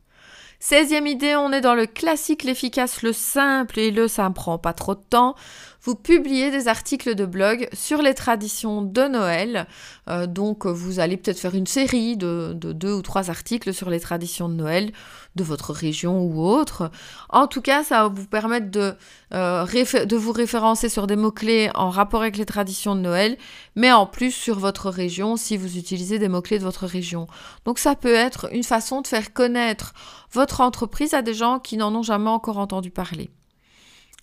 16e 0.62 1.08
idée, 1.08 1.36
on 1.36 1.52
est 1.52 1.62
dans 1.62 1.74
le 1.74 1.88
classique, 1.88 2.44
l'efficace, 2.44 3.02
le 3.02 3.14
simple 3.14 3.80
et 3.80 3.90
le 3.90 4.08
ça 4.08 4.30
ne 4.30 4.34
prend 4.34 4.60
pas 4.60 4.74
trop 4.74 4.94
de 4.94 5.02
temps 5.02 5.36
vous 5.84 5.96
publiez 5.96 6.52
des 6.52 6.68
articles 6.68 7.16
de 7.16 7.26
blog 7.26 7.68
sur 7.74 8.02
les 8.02 8.14
traditions 8.14 8.82
de 8.82 9.08
Noël. 9.08 9.68
Euh, 10.10 10.28
donc 10.28 10.66
vous 10.66 11.00
allez 11.00 11.18
peut-être 11.18 11.40
faire 11.40 11.56
une 11.56 11.68
série 11.68 12.18
de, 12.18 12.54
deux 12.54 12.94
ou 12.94 13.02
trois 13.02 13.30
articles 13.30 13.74
sur 13.74 13.90
les 13.90 14.00
traditions 14.00 14.48
de 14.48 14.54
Noël 14.54 14.92
de 15.36 15.44
votre 15.44 15.74
région 15.74 16.22
ou 16.22 16.46
autre. 16.46 16.92
En 17.30 17.48
tout 17.48 17.62
cas, 17.62 17.84
ça 17.84 18.04
va 18.04 18.08
vous 18.10 18.28
permettre 18.28 18.70
de, 18.70 18.94
euh, 19.34 19.66
de 19.66 20.16
vous 20.16 20.32
référencer 20.32 20.90
sur 20.90 21.08
des 21.08 21.16
mots-clés 21.16 21.72
en 21.74 21.90
rapport 21.90 22.22
avec 22.22 22.38
les 22.38 22.46
traditions 22.46 22.96
de 22.96 23.02
Noël, 23.02 23.38
mais 23.76 23.92
en 23.92 24.06
plus 24.06 24.32
sur 24.32 24.60
votre 24.60 24.90
région 24.90 25.38
si 25.38 25.58
vous 25.58 25.78
utilisez 25.78 26.20
des 26.20 26.28
mots-clés 26.28 26.60
de 26.60 26.64
votre 26.64 26.86
région. 26.86 27.28
Donc 27.66 27.80
ça 27.80 27.96
peut 27.96 28.14
être 28.14 28.54
une 28.54 28.64
façon 28.64 29.02
de 29.02 29.08
faire 29.08 29.34
connaître 29.34 29.94
votre 30.32 30.62
entreprise 30.62 31.14
à 31.14 31.22
des 31.22 31.34
gens 31.34 31.60
qui 31.60 31.78
n'en 31.78 31.96
ont 31.96 32.04
jamais 32.04 32.30
encore 32.30 32.58
entendu 32.58 32.92
parler. 32.92 33.30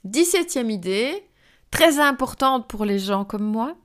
17e 0.06 0.70
idée, 0.70 1.27
très 1.70 1.98
importante 1.98 2.68
pour 2.68 2.84
les 2.84 2.98
gens 2.98 3.24
comme 3.24 3.44
moi, 3.44 3.76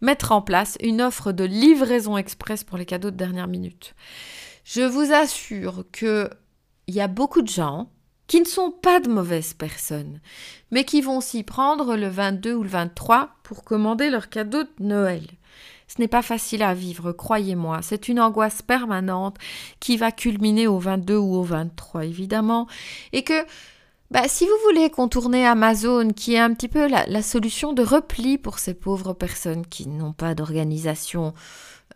mettre 0.00 0.32
en 0.32 0.42
place 0.42 0.76
une 0.80 1.02
offre 1.02 1.32
de 1.32 1.44
livraison 1.44 2.16
express 2.16 2.64
pour 2.64 2.78
les 2.78 2.86
cadeaux 2.86 3.10
de 3.10 3.16
dernière 3.16 3.48
minute. 3.48 3.94
Je 4.64 4.82
vous 4.82 5.12
assure 5.12 5.84
que 5.92 6.30
il 6.86 6.94
y 6.94 7.00
a 7.00 7.08
beaucoup 7.08 7.42
de 7.42 7.48
gens 7.48 7.88
qui 8.26 8.40
ne 8.40 8.46
sont 8.46 8.70
pas 8.70 9.00
de 9.00 9.08
mauvaises 9.08 9.54
personnes, 9.54 10.20
mais 10.70 10.84
qui 10.84 11.00
vont 11.00 11.20
s'y 11.20 11.42
prendre 11.42 11.96
le 11.96 12.08
22 12.08 12.54
ou 12.54 12.62
le 12.62 12.68
23 12.68 13.30
pour 13.42 13.64
commander 13.64 14.10
leur 14.10 14.28
cadeau 14.30 14.62
de 14.62 14.70
Noël. 14.80 15.26
Ce 15.86 16.00
n'est 16.00 16.08
pas 16.08 16.22
facile 16.22 16.62
à 16.62 16.72
vivre, 16.72 17.12
croyez-moi. 17.12 17.80
C'est 17.82 18.08
une 18.08 18.20
angoisse 18.20 18.62
permanente 18.62 19.36
qui 19.80 19.98
va 19.98 20.10
culminer 20.10 20.66
au 20.66 20.78
22 20.78 21.16
ou 21.16 21.34
au 21.34 21.42
23, 21.42 22.06
évidemment, 22.06 22.66
et 23.12 23.22
que 23.24 23.44
bah, 24.12 24.28
si 24.28 24.44
vous 24.44 24.52
voulez 24.64 24.90
contourner 24.90 25.46
Amazon, 25.46 26.12
qui 26.12 26.34
est 26.34 26.38
un 26.38 26.52
petit 26.52 26.68
peu 26.68 26.86
la, 26.86 27.22
solution 27.22 27.72
de 27.72 27.82
repli 27.82 28.36
pour 28.36 28.58
ces 28.58 28.74
pauvres 28.74 29.14
personnes 29.14 29.66
qui 29.66 29.88
n'ont 29.88 30.12
pas 30.12 30.34
d'organisation, 30.34 31.32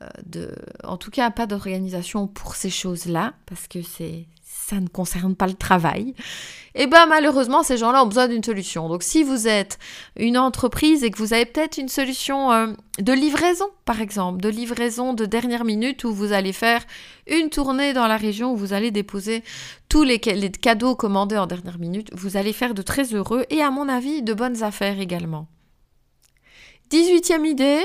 euh, 0.01 0.09
de, 0.25 0.51
en 0.83 0.97
tout 0.97 1.11
cas 1.11 1.31
pas 1.31 1.47
d'organisation 1.47 2.27
pour 2.27 2.55
ces 2.55 2.71
choses-là, 2.71 3.35
parce 3.45 3.69
que 3.69 3.83
c'est 3.83 4.27
ça 4.69 4.81
ne 4.81 4.89
concerne 4.89 5.37
pas 5.37 5.47
le 5.47 5.55
travail, 5.55 6.15
et 6.75 6.83
eh 6.83 6.87
bien 6.89 7.07
malheureusement 7.07 7.63
ces 7.63 7.77
gens-là 7.77 8.03
ont 8.03 8.07
besoin 8.07 8.27
d'une 8.27 8.43
solution. 8.43 8.89
Donc 8.89 9.05
si 9.05 9.23
vous 9.23 9.47
êtes 9.47 9.79
une 10.19 10.37
entreprise 10.37 11.05
et 11.05 11.11
que 11.13 11.19
vous 11.19 11.33
avez 11.33 11.47
peut-être 11.47 11.79
une 11.79 11.89
solution 11.89 12.51
euh, 12.51 12.67
de 12.99 13.13
livraison 13.13 13.67
par 13.85 14.01
exemple, 14.01 14.41
de 14.41 14.49
livraison 14.49 15.15
de 15.15 15.25
dernière 15.25 15.65
minute 15.65 16.03
où 16.03 16.13
vous 16.13 16.33
allez 16.33 16.53
faire 16.53 16.83
une 17.29 17.49
tournée 17.49 17.93
dans 17.93 18.09
la 18.09 18.17
région 18.17 18.53
où 18.53 18.57
vous 18.57 18.73
allez 18.73 18.91
déposer 18.91 19.45
tous 19.89 20.03
les, 20.03 20.19
les 20.19 20.51
cadeaux 20.51 20.97
commandés 20.97 21.39
en 21.39 21.47
dernière 21.47 21.79
minute, 21.79 22.11
vous 22.13 22.37
allez 22.37 22.53
faire 22.53 22.75
de 22.75 22.83
très 22.83 23.15
heureux 23.15 23.45
et 23.51 23.63
à 23.63 23.71
mon 23.71 23.89
avis 23.89 24.23
de 24.23 24.35
bonnes 24.35 24.65
affaires 24.65 24.99
également. 24.99 25.47
18e 26.91 27.47
idée, 27.47 27.83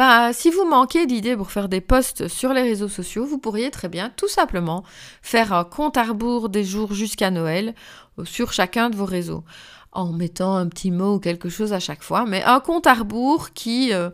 bah, 0.00 0.32
si 0.32 0.48
vous 0.48 0.64
manquez 0.64 1.04
d'idées 1.04 1.36
pour 1.36 1.50
faire 1.50 1.68
des 1.68 1.82
posts 1.82 2.26
sur 2.26 2.54
les 2.54 2.62
réseaux 2.62 2.88
sociaux, 2.88 3.26
vous 3.26 3.36
pourriez 3.36 3.70
très 3.70 3.90
bien 3.90 4.10
tout 4.16 4.28
simplement 4.28 4.82
faire 5.20 5.52
un 5.52 5.64
compte 5.64 5.98
à 5.98 6.04
rebours 6.04 6.48
des 6.48 6.64
jours 6.64 6.94
jusqu'à 6.94 7.30
Noël 7.30 7.74
euh, 8.18 8.24
sur 8.24 8.54
chacun 8.54 8.88
de 8.88 8.96
vos 8.96 9.04
réseaux 9.04 9.44
en 9.92 10.10
mettant 10.10 10.56
un 10.56 10.68
petit 10.68 10.90
mot 10.90 11.16
ou 11.16 11.18
quelque 11.18 11.50
chose 11.50 11.74
à 11.74 11.80
chaque 11.80 12.02
fois, 12.02 12.24
mais 12.24 12.42
un 12.44 12.60
compte 12.60 12.86
à 12.86 12.94
rebours 12.94 13.52
qui, 13.52 13.92
euh, 13.92 14.08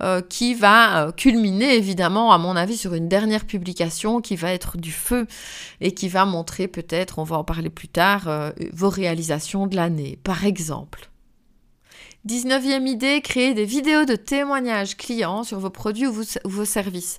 euh, 0.00 0.20
qui 0.20 0.54
va 0.54 1.10
culminer 1.16 1.74
évidemment, 1.74 2.30
à 2.30 2.38
mon 2.38 2.54
avis, 2.54 2.76
sur 2.76 2.94
une 2.94 3.08
dernière 3.08 3.44
publication 3.44 4.20
qui 4.20 4.36
va 4.36 4.52
être 4.52 4.76
du 4.76 4.92
feu 4.92 5.26
et 5.80 5.90
qui 5.92 6.08
va 6.08 6.24
montrer 6.24 6.68
peut-être, 6.68 7.18
on 7.18 7.24
va 7.24 7.36
en 7.38 7.42
parler 7.42 7.68
plus 7.68 7.88
tard, 7.88 8.52
vos 8.72 8.90
réalisations 8.90 9.66
de 9.66 9.74
l'année, 9.74 10.20
par 10.22 10.44
exemple. 10.44 11.11
19e 12.28 12.86
idée, 12.86 13.20
créer 13.20 13.52
des 13.52 13.64
vidéos 13.64 14.04
de 14.04 14.14
témoignages 14.14 14.96
clients 14.96 15.42
sur 15.42 15.58
vos 15.58 15.70
produits 15.70 16.06
ou 16.06 16.14
vos, 16.44 16.64
services. 16.64 17.18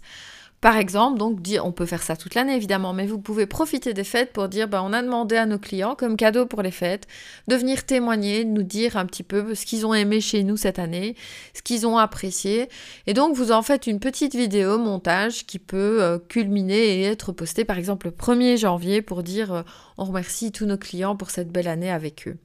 Par 0.61 0.77
exemple, 0.77 1.17
donc 1.17 1.39
on 1.61 1.73
peut 1.73 1.85
faire 1.85 2.01
ça 2.01 2.15
toute 2.15 2.35
l'année 2.35 2.55
évidemment, 2.55 2.93
mais 2.93 3.05
vous 3.05 3.19
pouvez 3.19 3.45
profiter 3.45 3.93
des 3.93 4.05
fêtes 4.05 4.31
pour 4.31 4.47
dire 4.47 4.69
bah, 4.69 4.81
on 4.81 4.93
a 4.93 5.01
demandé 5.01 5.35
à 5.35 5.45
nos 5.45 5.59
clients 5.59 5.93
comme 5.93 6.15
cadeau 6.15 6.45
pour 6.45 6.61
les 6.61 6.71
fêtes 6.71 7.05
de 7.49 7.57
venir 7.57 7.85
témoigner, 7.85 8.45
de 8.45 8.49
nous 8.49 8.63
dire 8.63 8.95
un 8.95 9.05
petit 9.05 9.23
peu 9.23 9.55
ce 9.55 9.65
qu'ils 9.65 9.85
ont 9.85 9.93
aimé 9.93 10.21
chez 10.21 10.43
nous 10.43 10.55
cette 10.55 10.79
année, 10.79 11.17
ce 11.53 11.61
qu'ils 11.61 11.85
ont 11.85 11.97
apprécié. 11.97 12.69
Et 13.05 13.13
donc 13.13 13.35
vous 13.35 13.51
en 13.51 13.61
faites 13.61 13.87
une 13.87 13.99
petite 13.99 14.35
vidéo 14.35 14.77
montage 14.77 15.45
qui 15.45 15.59
peut 15.59 16.01
euh, 16.01 16.17
culminer 16.17 17.01
et 17.01 17.03
être 17.03 17.33
postée 17.33 17.65
par 17.65 17.77
exemple 17.77 18.07
le 18.07 18.13
1er 18.13 18.55
janvier 18.55 19.01
pour 19.01 19.21
dire 19.21 19.53
euh, 19.53 19.61
on 19.97 20.05
remercie 20.05 20.53
tous 20.53 20.65
nos 20.65 20.77
clients 20.77 21.17
pour 21.17 21.29
cette 21.29 21.51
belle 21.51 21.67
année 21.67 21.91
avec 21.91 22.25
eux. 22.25 22.37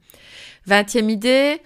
20e 0.67 1.09
idée, 1.09 1.61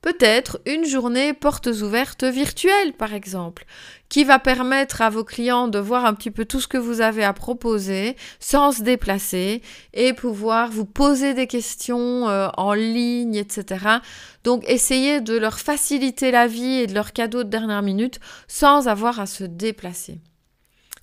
Peut-être 0.00 0.60
une 0.64 0.84
journée 0.84 1.34
portes 1.34 1.66
ouvertes 1.66 2.22
virtuelles, 2.22 2.92
par 2.92 3.14
exemple, 3.14 3.64
qui 4.08 4.22
va 4.22 4.38
permettre 4.38 5.02
à 5.02 5.10
vos 5.10 5.24
clients 5.24 5.66
de 5.66 5.80
voir 5.80 6.04
un 6.04 6.14
petit 6.14 6.30
peu 6.30 6.44
tout 6.44 6.60
ce 6.60 6.68
que 6.68 6.78
vous 6.78 7.00
avez 7.00 7.24
à 7.24 7.32
proposer 7.32 8.16
sans 8.38 8.70
se 8.70 8.82
déplacer 8.82 9.60
et 9.94 10.12
pouvoir 10.12 10.70
vous 10.70 10.84
poser 10.84 11.34
des 11.34 11.48
questions 11.48 12.28
euh, 12.28 12.48
en 12.56 12.74
ligne, 12.74 13.34
etc. 13.34 13.98
Donc 14.44 14.62
essayez 14.68 15.20
de 15.20 15.36
leur 15.36 15.58
faciliter 15.58 16.30
la 16.30 16.46
vie 16.46 16.80
et 16.80 16.86
de 16.86 16.94
leur 16.94 17.12
cadeau 17.12 17.42
de 17.42 17.48
dernière 17.48 17.82
minute 17.82 18.20
sans 18.46 18.86
avoir 18.86 19.18
à 19.18 19.26
se 19.26 19.42
déplacer. 19.42 20.20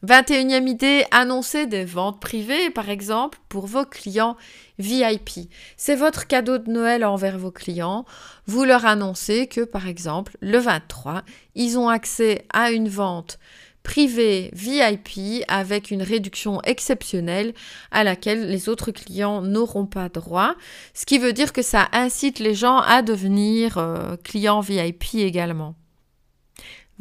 21e 0.05 0.67
idée, 0.67 1.03
annoncer 1.11 1.65
des 1.65 1.83
ventes 1.83 2.19
privées, 2.19 2.69
par 2.69 2.89
exemple, 2.89 3.39
pour 3.49 3.65
vos 3.65 3.85
clients 3.85 4.37
VIP. 4.77 5.49
C'est 5.77 5.95
votre 5.95 6.27
cadeau 6.27 6.57
de 6.57 6.69
Noël 6.69 7.03
envers 7.03 7.37
vos 7.37 7.51
clients. 7.51 8.05
Vous 8.45 8.63
leur 8.63 8.85
annoncez 8.85 9.47
que, 9.47 9.61
par 9.61 9.87
exemple, 9.87 10.37
le 10.41 10.59
23, 10.59 11.23
ils 11.55 11.79
ont 11.79 11.89
accès 11.89 12.45
à 12.53 12.71
une 12.71 12.89
vente 12.89 13.39
privée 13.83 14.49
VIP 14.53 15.43
avec 15.47 15.91
une 15.91 16.01
réduction 16.01 16.59
exceptionnelle 16.63 17.53
à 17.91 18.03
laquelle 18.03 18.49
les 18.49 18.67
autres 18.67 18.91
clients 18.91 19.41
n'auront 19.41 19.85
pas 19.85 20.09
droit. 20.09 20.55
Ce 20.93 21.05
qui 21.05 21.19
veut 21.19 21.33
dire 21.33 21.53
que 21.53 21.61
ça 21.61 21.87
incite 21.93 22.39
les 22.39 22.55
gens 22.55 22.79
à 22.79 23.01
devenir 23.01 23.77
euh, 23.77 24.17
clients 24.23 24.59
VIP 24.59 25.15
également. 25.15 25.75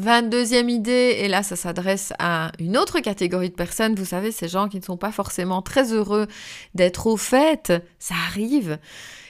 22e 0.00 0.68
idée, 0.68 1.16
et 1.20 1.28
là 1.28 1.42
ça 1.42 1.56
s'adresse 1.56 2.12
à 2.18 2.50
une 2.58 2.76
autre 2.76 3.00
catégorie 3.00 3.50
de 3.50 3.54
personnes, 3.54 3.94
vous 3.94 4.04
savez, 4.04 4.32
ces 4.32 4.48
gens 4.48 4.68
qui 4.68 4.78
ne 4.78 4.84
sont 4.84 4.96
pas 4.96 5.12
forcément 5.12 5.62
très 5.62 5.92
heureux 5.92 6.26
d'être 6.74 7.06
au 7.06 7.16
fait, 7.16 7.72
ça 7.98 8.14
arrive. 8.28 8.78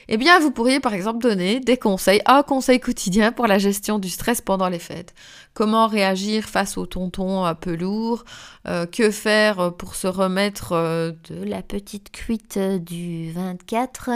Eh 0.07 0.17
bien, 0.17 0.39
vous 0.39 0.51
pourriez 0.51 0.79
par 0.79 0.93
exemple 0.93 1.19
donner 1.19 1.59
des 1.59 1.77
conseils, 1.77 2.21
un 2.25 2.43
conseil 2.43 2.79
quotidien 2.79 3.31
pour 3.31 3.47
la 3.47 3.57
gestion 3.57 3.99
du 3.99 4.09
stress 4.09 4.41
pendant 4.41 4.69
les 4.69 4.79
fêtes. 4.79 5.13
Comment 5.53 5.87
réagir 5.87 6.45
face 6.45 6.77
au 6.77 6.85
tonton 6.85 7.43
un 7.45 7.55
peu 7.55 7.75
lourd? 7.75 8.23
Euh, 8.67 8.85
Que 8.85 9.11
faire 9.11 9.73
pour 9.75 9.95
se 9.95 10.07
remettre 10.07 10.73
euh, 10.73 11.11
de 11.29 11.43
la 11.43 11.61
petite 11.61 12.11
cuite 12.11 12.59
du 12.59 13.31
24 13.31 14.09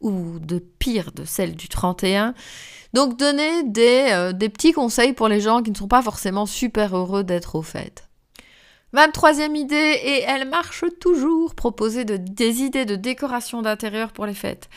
ou 0.00 0.38
de 0.38 0.58
pire, 0.58 1.12
de 1.12 1.24
celle 1.24 1.54
du 1.54 1.68
31 1.68 2.34
donc 2.92 3.18
donner 3.18 3.62
des, 3.64 4.08
euh, 4.10 4.32
des 4.32 4.48
petits 4.48 4.72
conseils 4.72 5.12
pour 5.12 5.28
les 5.28 5.40
gens 5.40 5.62
qui 5.62 5.70
ne 5.70 5.76
sont 5.76 5.88
pas 5.88 6.02
forcément 6.02 6.46
super 6.46 6.96
heureux 6.96 7.24
d'être 7.24 7.54
au 7.54 7.62
fait. 7.62 8.08
23e 8.94 9.56
idée, 9.56 10.00
et 10.04 10.22
elle 10.22 10.48
marche 10.48 10.84
toujours, 11.00 11.54
proposer 11.54 12.04
de, 12.04 12.16
des 12.16 12.62
idées 12.62 12.84
de 12.84 12.96
décoration 12.96 13.62
d'intérieur 13.62 14.12
pour 14.12 14.26
les 14.26 14.34
fêtes. 14.34 14.68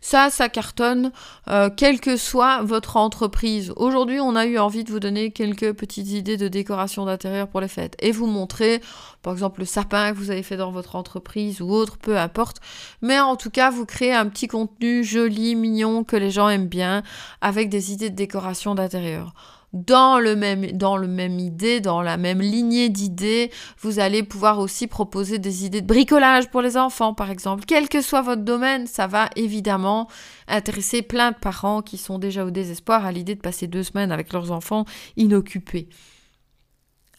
Ça, 0.00 0.30
ça 0.30 0.48
cartonne, 0.48 1.12
euh, 1.48 1.68
quelle 1.74 2.00
que 2.00 2.16
soit 2.16 2.62
votre 2.62 2.96
entreprise. 2.96 3.72
Aujourd'hui, 3.76 4.18
on 4.18 4.34
a 4.34 4.46
eu 4.46 4.58
envie 4.58 4.82
de 4.82 4.90
vous 4.90 4.98
donner 4.98 5.30
quelques 5.30 5.74
petites 5.74 6.08
idées 6.08 6.38
de 6.38 6.48
décoration 6.48 7.04
d'intérieur 7.04 7.48
pour 7.48 7.60
les 7.60 7.68
fêtes 7.68 7.96
et 8.00 8.10
vous 8.10 8.26
montrer, 8.26 8.80
par 9.22 9.34
exemple, 9.34 9.60
le 9.60 9.66
sapin 9.66 10.12
que 10.12 10.16
vous 10.16 10.30
avez 10.30 10.42
fait 10.42 10.56
dans 10.56 10.70
votre 10.70 10.96
entreprise 10.96 11.60
ou 11.60 11.70
autre, 11.70 11.98
peu 11.98 12.16
importe. 12.16 12.56
Mais 13.02 13.20
en 13.20 13.36
tout 13.36 13.50
cas, 13.50 13.70
vous 13.70 13.84
créez 13.84 14.14
un 14.14 14.26
petit 14.26 14.48
contenu 14.48 15.04
joli, 15.04 15.54
mignon, 15.54 16.02
que 16.02 16.16
les 16.16 16.30
gens 16.30 16.48
aiment 16.48 16.68
bien, 16.68 17.02
avec 17.42 17.68
des 17.68 17.92
idées 17.92 18.10
de 18.10 18.16
décoration 18.16 18.74
d'intérieur 18.74 19.34
dans 19.72 20.18
le 20.18 20.34
même 20.34 21.38
idée, 21.38 21.80
dans 21.80 22.02
la 22.02 22.16
même 22.16 22.40
lignée 22.40 22.88
d'idées, 22.88 23.50
vous 23.78 24.00
allez 24.00 24.22
pouvoir 24.22 24.58
aussi 24.58 24.86
proposer 24.86 25.38
des 25.38 25.64
idées 25.64 25.80
de 25.80 25.86
bricolage 25.86 26.50
pour 26.50 26.62
les 26.62 26.76
enfants 26.76 27.14
par 27.14 27.30
exemple. 27.30 27.64
Quel 27.66 27.88
que 27.88 28.02
soit 28.02 28.22
votre 28.22 28.42
domaine, 28.42 28.86
ça 28.86 29.06
va 29.06 29.30
évidemment 29.36 30.08
intéresser 30.48 31.02
plein 31.02 31.30
de 31.30 31.36
parents 31.36 31.82
qui 31.82 31.98
sont 31.98 32.18
déjà 32.18 32.44
au 32.44 32.50
désespoir 32.50 33.06
à 33.06 33.12
l'idée 33.12 33.34
de 33.34 33.40
passer 33.40 33.66
deux 33.66 33.84
semaines 33.84 34.12
avec 34.12 34.32
leurs 34.32 34.50
enfants 34.50 34.84
inoccupés. 35.16 35.88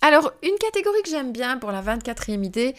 Alors, 0.04 0.32
une 0.42 0.58
catégorie 0.58 1.04
que 1.04 1.12
j'aime 1.12 1.32
bien 1.32 1.58
pour 1.58 1.72
la 1.72 1.84
24e 1.84 2.44
idée, 2.44 2.74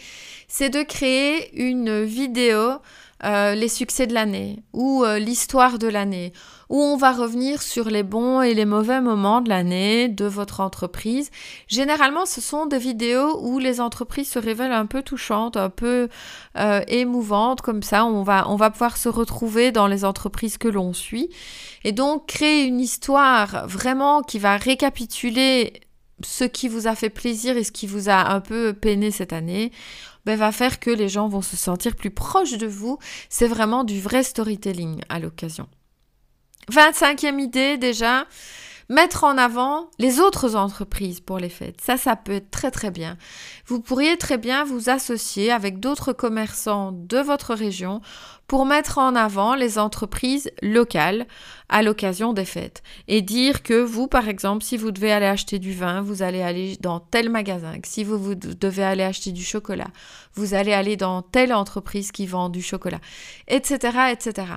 c'est 0.49 0.69
de 0.69 0.83
créer 0.83 1.57
une 1.57 2.03
vidéo 2.03 2.79
euh, 3.23 3.55
les 3.55 3.69
succès 3.69 4.05
de 4.05 4.13
l'année 4.13 4.59
ou 4.73 5.05
euh, 5.05 5.17
l'histoire 5.17 5.79
de 5.79 5.87
l'année, 5.87 6.33
où 6.73 6.81
on 6.81 6.97
va 6.97 7.11
revenir 7.11 7.61
sur 7.61 7.87
les 7.91 8.01
bons 8.01 8.41
et 8.41 8.55
les 8.55 8.65
mauvais 8.65 8.99
moments 8.99 9.41
de 9.41 9.49
l'année 9.49 10.09
de 10.09 10.25
votre 10.25 10.59
entreprise. 10.59 11.29
Généralement, 11.67 12.25
ce 12.25 12.41
sont 12.41 12.65
des 12.65 12.79
vidéos 12.79 13.39
où 13.43 13.59
les 13.59 13.79
entreprises 13.79 14.31
se 14.31 14.39
révèlent 14.39 14.71
un 14.71 14.87
peu 14.87 15.03
touchantes, 15.03 15.55
un 15.55 15.69
peu 15.69 16.09
euh, 16.57 16.81
émouvantes, 16.87 17.61
comme 17.61 17.83
ça 17.83 18.05
on 18.05 18.23
va, 18.23 18.49
on 18.49 18.55
va 18.55 18.71
pouvoir 18.71 18.97
se 18.97 19.07
retrouver 19.07 19.71
dans 19.71 19.85
les 19.85 20.03
entreprises 20.03 20.57
que 20.57 20.67
l'on 20.67 20.93
suit. 20.93 21.29
Et 21.83 21.91
donc, 21.91 22.25
créer 22.25 22.63
une 22.63 22.79
histoire 22.79 23.67
vraiment 23.67 24.23
qui 24.23 24.39
va 24.39 24.57
récapituler 24.57 25.73
ce 26.23 26.43
qui 26.43 26.69
vous 26.69 26.87
a 26.87 26.95
fait 26.95 27.11
plaisir 27.11 27.55
et 27.55 27.63
ce 27.63 27.71
qui 27.71 27.85
vous 27.85 28.09
a 28.09 28.33
un 28.33 28.41
peu 28.41 28.73
peiné 28.73 29.11
cette 29.11 29.33
année 29.33 29.71
ben, 30.25 30.39
va 30.39 30.51
faire 30.51 30.79
que 30.79 30.89
les 30.89 31.07
gens 31.07 31.27
vont 31.27 31.43
se 31.43 31.55
sentir 31.55 31.95
plus 31.95 32.09
proches 32.09 32.57
de 32.57 32.65
vous. 32.65 32.97
C'est 33.29 33.47
vraiment 33.47 33.83
du 33.83 34.01
vrai 34.01 34.23
storytelling 34.23 35.01
à 35.09 35.19
l'occasion. 35.19 35.67
25e 36.71 37.39
idée 37.39 37.77
déjà, 37.77 38.25
mettre 38.89 39.23
en 39.23 39.37
avant 39.37 39.89
les 39.99 40.19
autres 40.19 40.55
entreprises 40.55 41.19
pour 41.19 41.39
les 41.39 41.49
fêtes. 41.49 41.81
Ça, 41.81 41.97
ça 41.97 42.15
peut 42.15 42.33
être 42.33 42.51
très 42.51 42.71
très 42.71 42.91
bien. 42.91 43.17
Vous 43.65 43.79
pourriez 43.79 44.17
très 44.17 44.37
bien 44.37 44.63
vous 44.63 44.89
associer 44.89 45.51
avec 45.51 45.79
d'autres 45.79 46.13
commerçants 46.13 46.91
de 46.91 47.17
votre 47.17 47.53
région 47.53 48.01
pour 48.47 48.65
mettre 48.65 48.97
en 48.97 49.15
avant 49.15 49.55
les 49.55 49.79
entreprises 49.79 50.51
locales 50.61 51.25
à 51.69 51.81
l'occasion 51.81 52.33
des 52.33 52.45
fêtes 52.45 52.83
et 53.07 53.21
dire 53.21 53.63
que 53.63 53.81
vous, 53.81 54.07
par 54.07 54.27
exemple, 54.27 54.63
si 54.63 54.77
vous 54.77 54.91
devez 54.91 55.11
aller 55.11 55.25
acheter 55.25 55.59
du 55.59 55.73
vin, 55.73 56.01
vous 56.01 56.21
allez 56.21 56.41
aller 56.41 56.77
dans 56.79 56.99
tel 56.99 57.29
magasin, 57.29 57.79
que 57.79 57.87
si 57.87 58.03
vous, 58.03 58.17
vous 58.17 58.35
devez 58.35 58.83
aller 58.83 59.03
acheter 59.03 59.31
du 59.31 59.43
chocolat, 59.43 59.87
vous 60.35 60.53
allez 60.53 60.73
aller 60.73 60.97
dans 60.97 61.21
telle 61.21 61.53
entreprise 61.53 62.11
qui 62.11 62.27
vend 62.27 62.49
du 62.49 62.61
chocolat, 62.61 62.99
etc., 63.47 64.11
etc. 64.11 64.47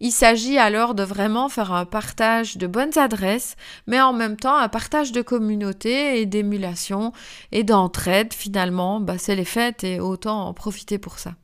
Il 0.00 0.12
s'agit 0.12 0.58
alors 0.58 0.94
de 0.94 1.02
vraiment 1.02 1.48
faire 1.48 1.72
un 1.72 1.84
partage 1.84 2.56
de 2.56 2.66
bonnes 2.66 2.98
adresses, 2.98 3.56
mais 3.86 4.00
en 4.00 4.12
même 4.12 4.36
temps 4.36 4.56
un 4.56 4.68
partage 4.68 5.12
de 5.12 5.22
communauté 5.22 6.20
et 6.20 6.26
d'émulation 6.26 7.12
et 7.52 7.62
d'entraide. 7.62 8.32
Finalement, 8.32 9.00
bah, 9.00 9.18
c'est 9.18 9.36
les 9.36 9.44
fêtes 9.44 9.84
et 9.84 10.00
autant 10.00 10.48
en 10.48 10.54
profiter 10.54 10.98
pour 10.98 11.18
ça. 11.18 11.34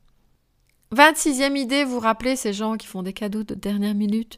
26e 0.95 1.57
idée, 1.57 1.83
vous 1.83 1.99
rappelez 1.99 2.35
ces 2.35 2.53
gens 2.53 2.75
qui 2.75 2.87
font 2.87 3.03
des 3.03 3.13
cadeaux 3.13 3.43
de 3.43 3.55
dernière 3.55 3.95
minute 3.95 4.37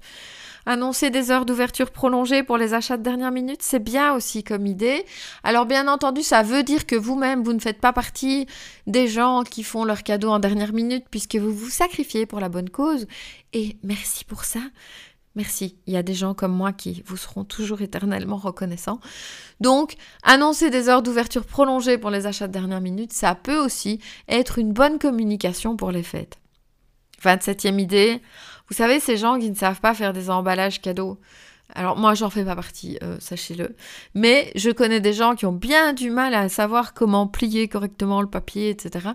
Annoncer 0.65 1.09
des 1.09 1.29
heures 1.29 1.45
d'ouverture 1.45 1.91
prolongées 1.91 2.41
pour 2.41 2.57
les 2.57 2.73
achats 2.73 2.95
de 2.95 3.03
dernière 3.03 3.31
minute, 3.31 3.61
c'est 3.61 3.83
bien 3.83 4.13
aussi 4.13 4.45
comme 4.45 4.65
idée. 4.65 5.03
Alors 5.43 5.65
bien 5.65 5.89
entendu, 5.89 6.23
ça 6.23 6.41
veut 6.41 6.63
dire 6.63 6.85
que 6.85 6.95
vous-même, 6.95 7.43
vous 7.43 7.51
ne 7.51 7.59
faites 7.59 7.81
pas 7.81 7.91
partie 7.91 8.47
des 8.87 9.09
gens 9.09 9.43
qui 9.43 9.63
font 9.63 9.83
leurs 9.83 10.03
cadeaux 10.03 10.29
en 10.29 10.39
dernière 10.39 10.71
minute 10.71 11.05
puisque 11.11 11.35
vous 11.35 11.51
vous 11.51 11.69
sacrifiez 11.69 12.25
pour 12.25 12.39
la 12.39 12.47
bonne 12.47 12.69
cause. 12.69 13.07
Et 13.51 13.75
merci 13.83 14.23
pour 14.23 14.45
ça. 14.45 14.61
Merci. 15.35 15.75
Il 15.85 15.93
y 15.93 15.97
a 15.97 16.03
des 16.03 16.13
gens 16.13 16.33
comme 16.33 16.53
moi 16.53 16.71
qui 16.71 17.03
vous 17.07 17.17
seront 17.17 17.43
toujours 17.43 17.81
éternellement 17.81 18.37
reconnaissants. 18.37 18.99
Donc, 19.59 19.95
annoncer 20.21 20.69
des 20.69 20.87
heures 20.87 21.01
d'ouverture 21.01 21.45
prolongées 21.45 21.97
pour 21.97 22.11
les 22.11 22.25
achats 22.25 22.47
de 22.47 22.53
dernière 22.53 22.81
minute, 22.81 23.11
ça 23.11 23.35
peut 23.35 23.57
aussi 23.57 23.99
être 24.29 24.59
une 24.59 24.71
bonne 24.71 24.99
communication 24.99 25.75
pour 25.75 25.91
les 25.91 26.03
fêtes. 26.03 26.37
27e 27.23 27.79
idée, 27.79 28.21
vous 28.69 28.75
savez, 28.75 28.99
ces 28.99 29.17
gens 29.17 29.39
qui 29.39 29.49
ne 29.49 29.55
savent 29.55 29.81
pas 29.81 29.93
faire 29.93 30.13
des 30.13 30.29
emballages 30.29 30.81
cadeaux. 30.81 31.19
Alors 31.75 31.97
moi, 31.97 32.13
j'en 32.13 32.29
fais 32.29 32.45
pas 32.45 32.55
partie, 32.55 32.97
euh, 33.01 33.17
sachez-le. 33.19 33.75
Mais 34.13 34.51
je 34.55 34.69
connais 34.69 34.99
des 34.99 35.13
gens 35.13 35.35
qui 35.35 35.45
ont 35.45 35.53
bien 35.53 35.93
du 35.93 36.09
mal 36.09 36.33
à 36.35 36.47
savoir 36.49 36.93
comment 36.93 37.27
plier 37.27 37.67
correctement 37.67 38.21
le 38.21 38.27
papier, 38.27 38.69
etc. 38.69 39.09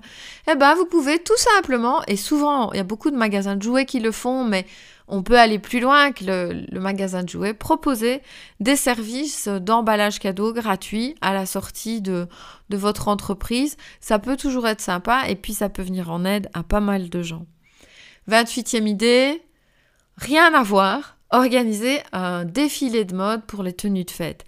Eh 0.51 0.57
ben, 0.57 0.75
vous 0.75 0.87
pouvez 0.87 1.19
tout 1.19 1.37
simplement, 1.37 2.03
et 2.07 2.17
souvent, 2.17 2.73
il 2.73 2.79
y 2.79 2.81
a 2.81 2.85
beaucoup 2.85 3.11
de 3.11 3.17
magasins 3.17 3.57
de 3.57 3.63
jouets 3.63 3.85
qui 3.85 4.01
le 4.01 4.11
font, 4.11 4.45
mais 4.45 4.67
on 5.07 5.23
peut 5.23 5.39
aller 5.39 5.59
plus 5.59 5.81
loin 5.81 6.13
que 6.13 6.25
le, 6.25 6.81
magasin 6.81 7.23
de 7.23 7.29
jouets, 7.29 7.55
proposer 7.55 8.23
des 8.61 8.77
services 8.77 9.49
d'emballage 9.49 10.19
cadeau 10.19 10.53
gratuits 10.53 11.15
à 11.21 11.33
la 11.33 11.47
sortie 11.47 12.03
de 12.03 12.29
votre 12.71 13.09
entreprise. 13.09 13.77
Ça 14.01 14.19
peut 14.19 14.37
toujours 14.37 14.67
être 14.67 14.81
sympa 14.81 15.29
et 15.29 15.37
puis 15.37 15.55
ça 15.55 15.69
peut 15.69 15.83
venir 15.83 16.11
en 16.11 16.25
aide 16.25 16.51
à 16.55 16.63
pas 16.63 16.81
mal 16.81 17.09
de 17.09 17.23
gens. 17.23 17.47
28e 18.29 18.87
idée, 18.87 19.43
rien 20.17 20.53
à 20.55 20.63
voir, 20.63 21.17
organiser 21.31 22.01
un 22.13 22.45
défilé 22.45 23.05
de 23.05 23.15
mode 23.15 23.45
pour 23.45 23.63
les 23.63 23.73
tenues 23.73 24.05
de 24.05 24.11
fête. 24.11 24.45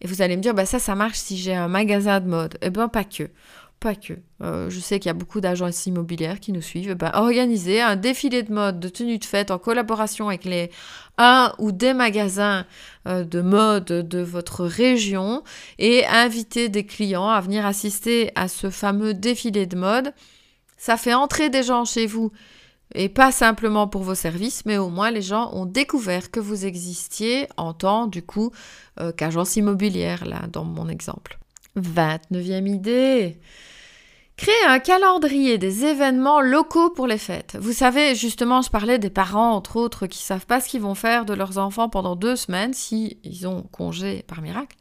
Et 0.00 0.06
vous 0.06 0.22
allez 0.22 0.36
me 0.36 0.42
dire, 0.42 0.54
bah 0.54 0.66
ça, 0.66 0.78
ça 0.78 0.94
marche 0.94 1.18
si 1.18 1.36
j'ai 1.36 1.54
un 1.54 1.68
magasin 1.68 2.20
de 2.20 2.28
mode. 2.28 2.58
Eh 2.62 2.70
bien, 2.70 2.88
pas 2.88 3.04
que. 3.04 3.30
Pas 3.80 3.94
que. 3.94 4.14
Euh, 4.42 4.70
je 4.70 4.80
sais 4.80 4.98
qu'il 4.98 5.08
y 5.08 5.10
a 5.10 5.14
beaucoup 5.14 5.40
d'agences 5.40 5.86
immobilières 5.86 6.40
qui 6.40 6.52
nous 6.52 6.62
suivent. 6.62 6.94
Ben, 6.94 7.10
organiser 7.14 7.80
un 7.80 7.96
défilé 7.96 8.42
de 8.42 8.52
mode 8.52 8.80
de 8.80 8.88
tenues 8.88 9.18
de 9.18 9.24
fête 9.24 9.50
en 9.50 9.58
collaboration 9.58 10.28
avec 10.28 10.44
les 10.44 10.70
un 11.18 11.52
ou 11.58 11.72
des 11.72 11.94
magasins 11.94 12.66
euh, 13.06 13.24
de 13.24 13.40
mode 13.40 13.84
de 13.84 14.20
votre 14.20 14.64
région 14.64 15.42
et 15.78 16.06
inviter 16.06 16.68
des 16.68 16.84
clients 16.84 17.28
à 17.28 17.40
venir 17.40 17.66
assister 17.66 18.32
à 18.34 18.48
ce 18.48 18.70
fameux 18.70 19.14
défilé 19.14 19.66
de 19.66 19.76
mode. 19.76 20.12
Ça 20.78 20.96
fait 20.96 21.14
entrer 21.14 21.48
des 21.48 21.62
gens 21.62 21.84
chez 21.84 22.06
vous 22.06 22.32
et 22.94 23.08
pas 23.08 23.32
simplement 23.32 23.88
pour 23.88 24.02
vos 24.02 24.14
services, 24.14 24.64
mais 24.64 24.78
au 24.78 24.88
moins 24.88 25.10
les 25.10 25.22
gens 25.22 25.52
ont 25.52 25.66
découvert 25.66 26.30
que 26.30 26.40
vous 26.40 26.66
existiez 26.66 27.48
en 27.56 27.72
tant, 27.72 28.06
du 28.06 28.22
coup, 28.22 28.52
euh, 29.00 29.12
qu'agence 29.12 29.56
immobilière, 29.56 30.24
là, 30.24 30.42
dans 30.52 30.64
mon 30.64 30.88
exemple. 30.88 31.38
29e 31.76 32.66
idée. 32.68 33.38
Créer 34.36 34.64
un 34.68 34.80
calendrier 34.80 35.56
des 35.56 35.86
événements 35.86 36.42
locaux 36.42 36.90
pour 36.90 37.06
les 37.06 37.16
fêtes. 37.16 37.56
Vous 37.58 37.72
savez, 37.72 38.14
justement, 38.14 38.60
je 38.60 38.68
parlais 38.68 38.98
des 38.98 39.08
parents, 39.08 39.52
entre 39.52 39.76
autres, 39.76 40.06
qui 40.06 40.22
savent 40.22 40.44
pas 40.44 40.60
ce 40.60 40.68
qu'ils 40.68 40.82
vont 40.82 40.94
faire 40.94 41.24
de 41.24 41.32
leurs 41.32 41.56
enfants 41.56 41.88
pendant 41.88 42.16
deux 42.16 42.36
semaines, 42.36 42.74
si 42.74 43.18
ils 43.24 43.48
ont 43.48 43.62
congé 43.72 44.24
par 44.26 44.42
miracle. 44.42 44.76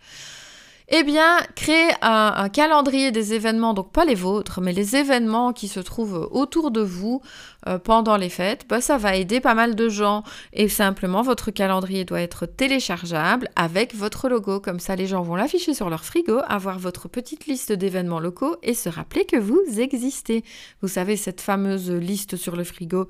Eh 0.88 1.02
bien, 1.02 1.39
créer 1.56 1.89
un, 2.04 2.48
calendrier 2.50 3.12
des 3.12 3.34
événements, 3.34 3.74
donc 3.74 3.91
pas 3.91 4.06
les 4.06 4.13
vôtres, 4.13 4.62
mais 4.62 4.71
les 4.71 4.95
événements 4.95 5.52
qui 5.52 5.67
se 5.67 5.80
trouvent 5.80 6.30
autour 6.32 6.69
de 6.69 6.82
vous 6.82 7.21
euh, 7.67 7.80
pendant 7.80 8.17
les 8.17 8.30
fêtes, 8.30 8.67
bah, 8.69 8.82
ça 8.82 8.98
va 8.98 9.15
aider 9.15 9.39
pas 9.39 9.56
mal 9.56 9.74
de 9.74 9.89
gens. 9.89 10.24
Et 10.54 10.69
simplement, 10.69 11.24
votre 11.24 11.50
calendrier 11.50 12.06
doit 12.06 12.21
être 12.21 12.45
téléchargeable 12.45 13.50
avec 13.56 13.95
votre 13.95 14.30
logo. 14.30 14.60
Comme 14.60 14.80
ça, 14.80 14.95
les 14.95 15.08
gens 15.08 15.24
vont 15.24 15.36
l'afficher 15.36 15.74
sur 15.74 15.89
leur 15.89 16.06
frigo, 16.06 16.41
avoir 16.48 16.78
votre 16.78 17.08
petite 17.08 17.48
liste 17.48 17.71
d'événements 17.71 18.19
locaux 18.19 18.58
et 18.62 18.76
se 18.76 18.88
rappeler 18.88 19.26
que 19.26 19.38
vous 19.38 19.60
existez. 19.80 20.43
Vous 20.84 20.88
savez, 20.88 21.17
cette 21.17 21.41
fameuse 21.41 21.89
liste 21.89 22.36
sur 22.36 22.56
le 22.56 22.63
frigo 22.63 23.10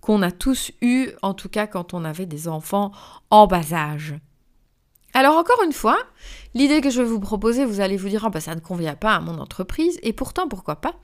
qu'on 0.00 0.22
a 0.22 0.32
tous 0.32 0.72
eue, 0.82 1.10
en 1.22 1.34
tout 1.34 1.48
cas 1.48 1.68
quand 1.68 1.94
on 1.94 2.04
avait 2.04 2.26
des 2.26 2.48
enfants 2.48 2.90
en 3.30 3.46
bas 3.46 3.72
âge. 3.72 4.16
Alors 5.14 5.36
encore 5.36 5.62
une 5.64 5.72
fois, 5.72 5.98
l'idée 6.54 6.80
que 6.80 6.90
je 6.90 7.02
vais 7.02 7.08
vous 7.08 7.20
proposer, 7.20 7.64
vous 7.64 7.80
allez 7.80 7.96
vous 7.96 8.08
dire, 8.08 8.24
ah 8.24 8.30
bah, 8.30 8.40
ça 8.40 8.54
ne 8.54 8.60
convient 8.60 8.94
pas 8.94 9.14
à 9.14 9.20
mon 9.20 9.38
entreprise, 9.38 9.98
et 10.02 10.12
pourtant 10.12 10.48
pourquoi 10.48 10.76
pas? 10.76 10.94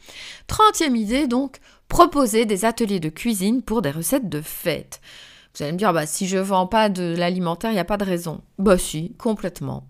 Trentième 0.46 0.96
idée, 0.96 1.26
donc, 1.26 1.58
proposer 1.88 2.46
des 2.46 2.64
ateliers 2.64 3.00
de 3.00 3.10
cuisine 3.10 3.62
pour 3.62 3.82
des 3.82 3.90
recettes 3.90 4.28
de 4.28 4.40
fête. 4.40 5.00
Vous 5.54 5.62
allez 5.62 5.72
me 5.72 5.78
dire, 5.78 5.92
bah, 5.92 6.06
si 6.06 6.26
je 6.26 6.38
vends 6.38 6.66
pas 6.66 6.88
de 6.88 7.14
l'alimentaire, 7.16 7.70
il 7.70 7.74
n'y 7.74 7.80
a 7.80 7.84
pas 7.84 7.96
de 7.96 8.04
raison. 8.04 8.40
Bah 8.58 8.78
si, 8.78 9.14
complètement. 9.18 9.84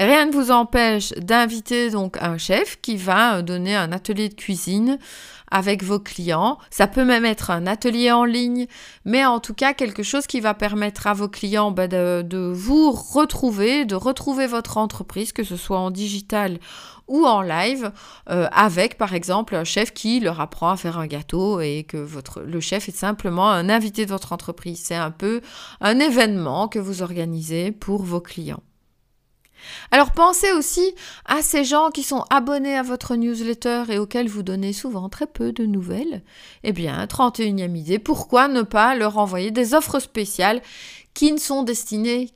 Rien 0.00 0.24
ne 0.24 0.32
vous 0.32 0.50
empêche 0.50 1.12
d'inviter 1.18 1.90
donc 1.90 2.16
un 2.22 2.38
chef 2.38 2.80
qui 2.80 2.96
va 2.96 3.42
donner 3.42 3.76
un 3.76 3.92
atelier 3.92 4.30
de 4.30 4.34
cuisine 4.34 4.98
avec 5.50 5.84
vos 5.84 6.00
clients. 6.00 6.56
Ça 6.70 6.86
peut 6.86 7.04
même 7.04 7.26
être 7.26 7.50
un 7.50 7.66
atelier 7.66 8.10
en 8.10 8.24
ligne, 8.24 8.66
mais 9.04 9.26
en 9.26 9.40
tout 9.40 9.52
cas 9.52 9.74
quelque 9.74 10.02
chose 10.02 10.26
qui 10.26 10.40
va 10.40 10.54
permettre 10.54 11.06
à 11.06 11.12
vos 11.12 11.28
clients 11.28 11.70
bah, 11.70 11.86
de, 11.86 12.50
vous 12.50 12.90
retrouver, 12.92 13.84
de 13.84 13.94
retrouver 13.94 14.46
votre 14.46 14.78
entreprise, 14.78 15.32
que 15.32 15.44
ce 15.44 15.58
soit 15.58 15.78
en 15.78 15.90
digital 15.90 16.60
ou 17.06 17.26
en 17.26 17.42
live, 17.42 17.92
euh, 18.30 18.48
avec 18.52 18.96
par 18.96 19.12
exemple 19.12 19.54
un 19.54 19.64
chef 19.64 19.92
qui 19.92 20.18
leur 20.20 20.40
apprend 20.40 20.70
à 20.70 20.78
faire 20.78 20.98
un 20.98 21.08
gâteau 21.08 21.60
et 21.60 21.84
que 21.84 21.98
votre, 21.98 22.40
le 22.40 22.60
chef 22.60 22.88
est 22.88 22.96
simplement 22.96 23.50
un 23.50 23.68
invité 23.68 24.06
de 24.06 24.10
votre 24.10 24.32
entreprise. 24.32 24.80
C'est 24.82 24.94
un 24.94 25.10
peu 25.10 25.42
un 25.82 25.98
événement 25.98 26.68
que 26.68 26.78
vous 26.78 27.02
organisez 27.02 27.70
pour 27.70 28.02
vos 28.02 28.22
clients. 28.22 28.62
Alors 29.90 30.12
pensez 30.12 30.52
aussi 30.52 30.94
à 31.24 31.42
ces 31.42 31.64
gens 31.64 31.90
qui 31.90 32.02
sont 32.02 32.24
abonnés 32.30 32.76
à 32.76 32.82
votre 32.82 33.16
newsletter 33.16 33.84
et 33.90 33.98
auxquels 33.98 34.28
vous 34.28 34.42
donnez 34.42 34.72
souvent 34.72 35.08
très 35.08 35.26
peu 35.26 35.52
de 35.52 35.66
nouvelles. 35.66 36.22
Eh 36.62 36.72
bien, 36.72 37.04
31e 37.04 37.76
idée, 37.76 37.98
pourquoi 37.98 38.48
ne 38.48 38.62
pas 38.62 38.94
leur 38.94 39.18
envoyer 39.18 39.50
des 39.50 39.74
offres 39.74 39.98
spéciales 39.98 40.62
qui 41.14 41.32
ne 41.32 41.38
sont 41.38 41.62
destinés 41.62 42.30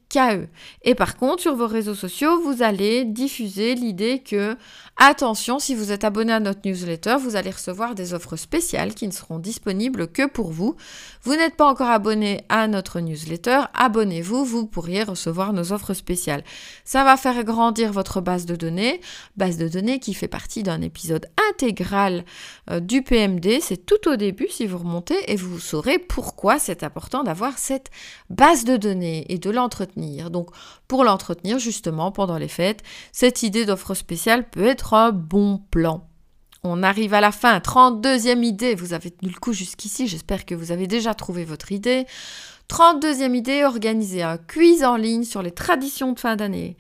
Et 0.83 0.95
par 0.95 1.17
contre, 1.17 1.43
sur 1.43 1.57
vos 1.57 1.67
réseaux 1.67 1.95
sociaux, 1.95 2.41
vous 2.41 2.63
allez 2.63 3.05
diffuser 3.05 3.75
l'idée 3.75 4.21
que, 4.21 4.57
attention, 4.97 5.59
si 5.59 5.75
vous 5.75 5.93
êtes 5.93 6.05
abonné 6.05 6.33
à 6.33 6.41
notre 6.41 6.61
newsletter, 6.65 7.17
vous 7.19 7.37
allez 7.37 7.51
recevoir 7.51 7.95
des 7.95 8.15
offres 8.15 8.37
spéciales 8.37 8.95
qui 8.95 9.07
ne 9.07 9.13
seront 9.13 9.39
disponibles 9.39 10.09
que 10.09 10.27
pour 10.27 10.53
vous. 10.53 10.77
Vous 11.23 11.35
n'êtes 11.35 11.57
pas 11.57 11.67
encore 11.67 11.91
abonné 11.91 12.43
à 12.49 12.69
notre 12.69 13.01
newsletter, 13.01 13.63
abonnez-vous, 13.75 14.45
vous 14.45 14.67
pourriez 14.67 15.03
recevoir 15.03 15.53
nos 15.53 15.73
offres 15.73 15.95
spéciales. 15.95 16.45
Ça 16.85 17.03
va 17.03 17.17
faire 17.17 17.43
grandir 17.45 17.93
votre 17.93 18.21
base 18.21 18.47
de 18.47 18.57
données, 18.57 19.01
base 19.37 19.57
de 19.57 19.69
données 19.69 19.99
qui 19.99 20.15
fait 20.15 20.29
partie 20.29 20.63
d'un 20.63 20.81
épisode 20.81 21.27
intégral 21.51 22.25
euh, 22.71 22.81
du 22.81 23.03
PMD. 23.03 23.59
C'est 23.61 23.85
tout 23.85 24.09
au 24.09 24.17
début 24.17 24.49
si 24.49 24.67
vous 24.67 24.79
remontez 24.79 25.33
et 25.33 25.37
vous 25.37 25.59
saurez 25.59 25.99
pourquoi 25.99 26.59
c'est 26.59 26.83
important 26.83 27.25
d'avoir 27.25 27.59
cette 27.59 27.91
base 28.31 28.65
de 28.65 28.77
données 28.77 29.27
et 29.29 29.39
de 29.39 29.51
l'entretenir. 29.51 30.04
Donc 30.31 30.51
pour 30.89 31.05
l'entretenir 31.05 31.59
justement 31.59 32.13
pendant 32.13 32.39
les 32.39 32.49
fêtes, 32.49 32.83
cette 33.13 33.43
idée 33.43 33.65
d'offre 33.65 33.95
spéciale 33.95 34.49
peut 34.49 34.67
être 34.67 34.95
un 34.95 35.11
bon 35.13 35.61
plan. 35.71 36.07
On 36.67 36.83
arrive 36.83 37.13
à 37.13 37.21
la 37.21 37.31
fin, 37.31 37.59
32e 37.59 38.43
idée, 38.43 38.75
vous 38.75 38.95
avez 38.95 39.11
tenu 39.11 39.31
le 39.31 39.39
coup 39.39 39.53
jusqu'ici, 39.53 40.09
j'espère 40.09 40.47
que 40.47 40.55
vous 40.55 40.73
avez 40.73 40.87
déjà 40.87 41.13
trouvé 41.13 41.45
votre 41.45 41.73
idée. 41.73 42.07
32e 42.71 43.35
idée, 43.35 43.65
organiser 43.65 44.23
un 44.23 44.39
quiz 44.39 44.83
en 44.83 44.97
ligne 44.97 45.25
sur 45.25 45.43
les 45.43 45.51
traditions 45.51 46.13
de 46.13 46.19
fin 46.19 46.37
d'année. 46.37 46.79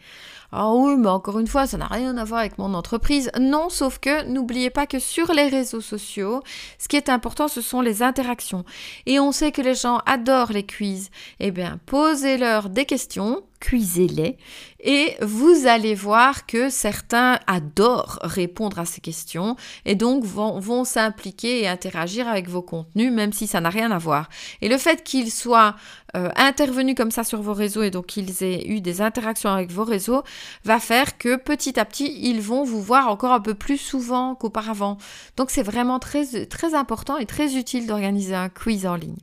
Ah 0.57 0.73
oui, 0.73 0.95
mais 0.97 1.09
encore 1.09 1.40
une 1.40 1.49
fois, 1.49 1.67
ça 1.67 1.77
n'a 1.77 1.88
rien 1.88 2.17
à 2.17 2.23
voir 2.23 2.38
avec 2.38 2.59
mon 2.59 2.75
entreprise. 2.75 3.29
Non, 3.40 3.71
sauf 3.71 3.99
que 3.99 4.25
n'oubliez 4.27 4.71
pas 4.71 4.87
que 4.87 5.01
sur 5.01 5.33
les 5.33 5.49
réseaux 5.49 5.81
sociaux, 5.81 6.45
ce 6.79 6.87
qui 6.87 6.95
est 6.95 7.09
important, 7.09 7.49
ce 7.49 7.61
sont 7.61 7.81
les 7.81 8.05
interactions. 8.05 8.64
Et 9.07 9.19
on 9.19 9.33
sait 9.33 9.51
que 9.51 9.62
les 9.62 9.75
gens 9.75 9.99
adorent 10.07 10.53
les 10.53 10.64
quiz. 10.64 11.11
Eh 11.40 11.51
bien, 11.51 11.81
posez-leur 11.87 12.71
des 12.71 12.85
questions, 12.85 13.43
cuisez-les 13.64 14.37
et 14.81 15.16
vous 15.22 15.66
allez 15.66 15.94
voir 15.94 16.44
que 16.44 16.68
certains 16.68 17.40
adorent 17.46 18.18
répondre 18.20 18.79
à 18.79 18.85
ces 18.85 19.00
questions 19.00 19.57
et 19.87 19.94
donc 19.94 20.22
vont, 20.24 20.85
s'impliquer 20.85 21.62
et 21.62 21.68
interagir 21.68 22.29
avec 22.29 22.46
vos 22.46 22.61
contenus 22.61 23.11
même 23.11 23.33
si 23.33 23.46
ça 23.46 23.62
n'a 23.62 23.70
rien 23.70 23.90
à 23.90 23.96
voir. 23.96 24.29
Et 24.61 24.68
le 24.68 24.77
fait 24.77 25.03
qu'ils 25.03 25.33
soient 25.33 25.77
euh, 26.14 26.29
intervenus 26.37 26.94
comme 26.94 27.11
ça 27.11 27.24
sur 27.24 27.40
vos 27.40 27.55
réseaux 27.55 27.83
et 27.83 27.90
donc 27.90 28.05
qu'ils 28.05 28.42
aient 28.42 28.68
eu 28.68 28.83
des 28.83 29.00
interactions 29.00 29.48
avec 29.48 29.72
vos 29.72 29.85
réseaux 29.85 30.22
va 30.64 30.79
faire 30.79 31.16
que 31.16 31.37
petit 31.37 31.81
à 31.81 31.87
petit 31.87 32.14
ils 32.20 32.42
vont 32.42 32.64
vous 32.64 32.83
voir 32.83 33.09
encore 33.09 33.33
un 33.33 33.40
peu 33.40 33.55
plus 33.55 33.79
souvent 33.79 34.35
qu'auparavant. 34.35 34.98
Donc 35.38 35.50
c'est 35.50 35.62
vraiment 35.62 35.98
très, 35.98 36.44
très 36.44 36.74
important 36.74 37.16
et 37.16 37.24
très 37.24 37.57
utile 37.57 37.87
d'organiser 37.87 38.35
un 38.35 38.50
quiz 38.50 38.85
en 38.85 38.96
ligne. 38.96 39.16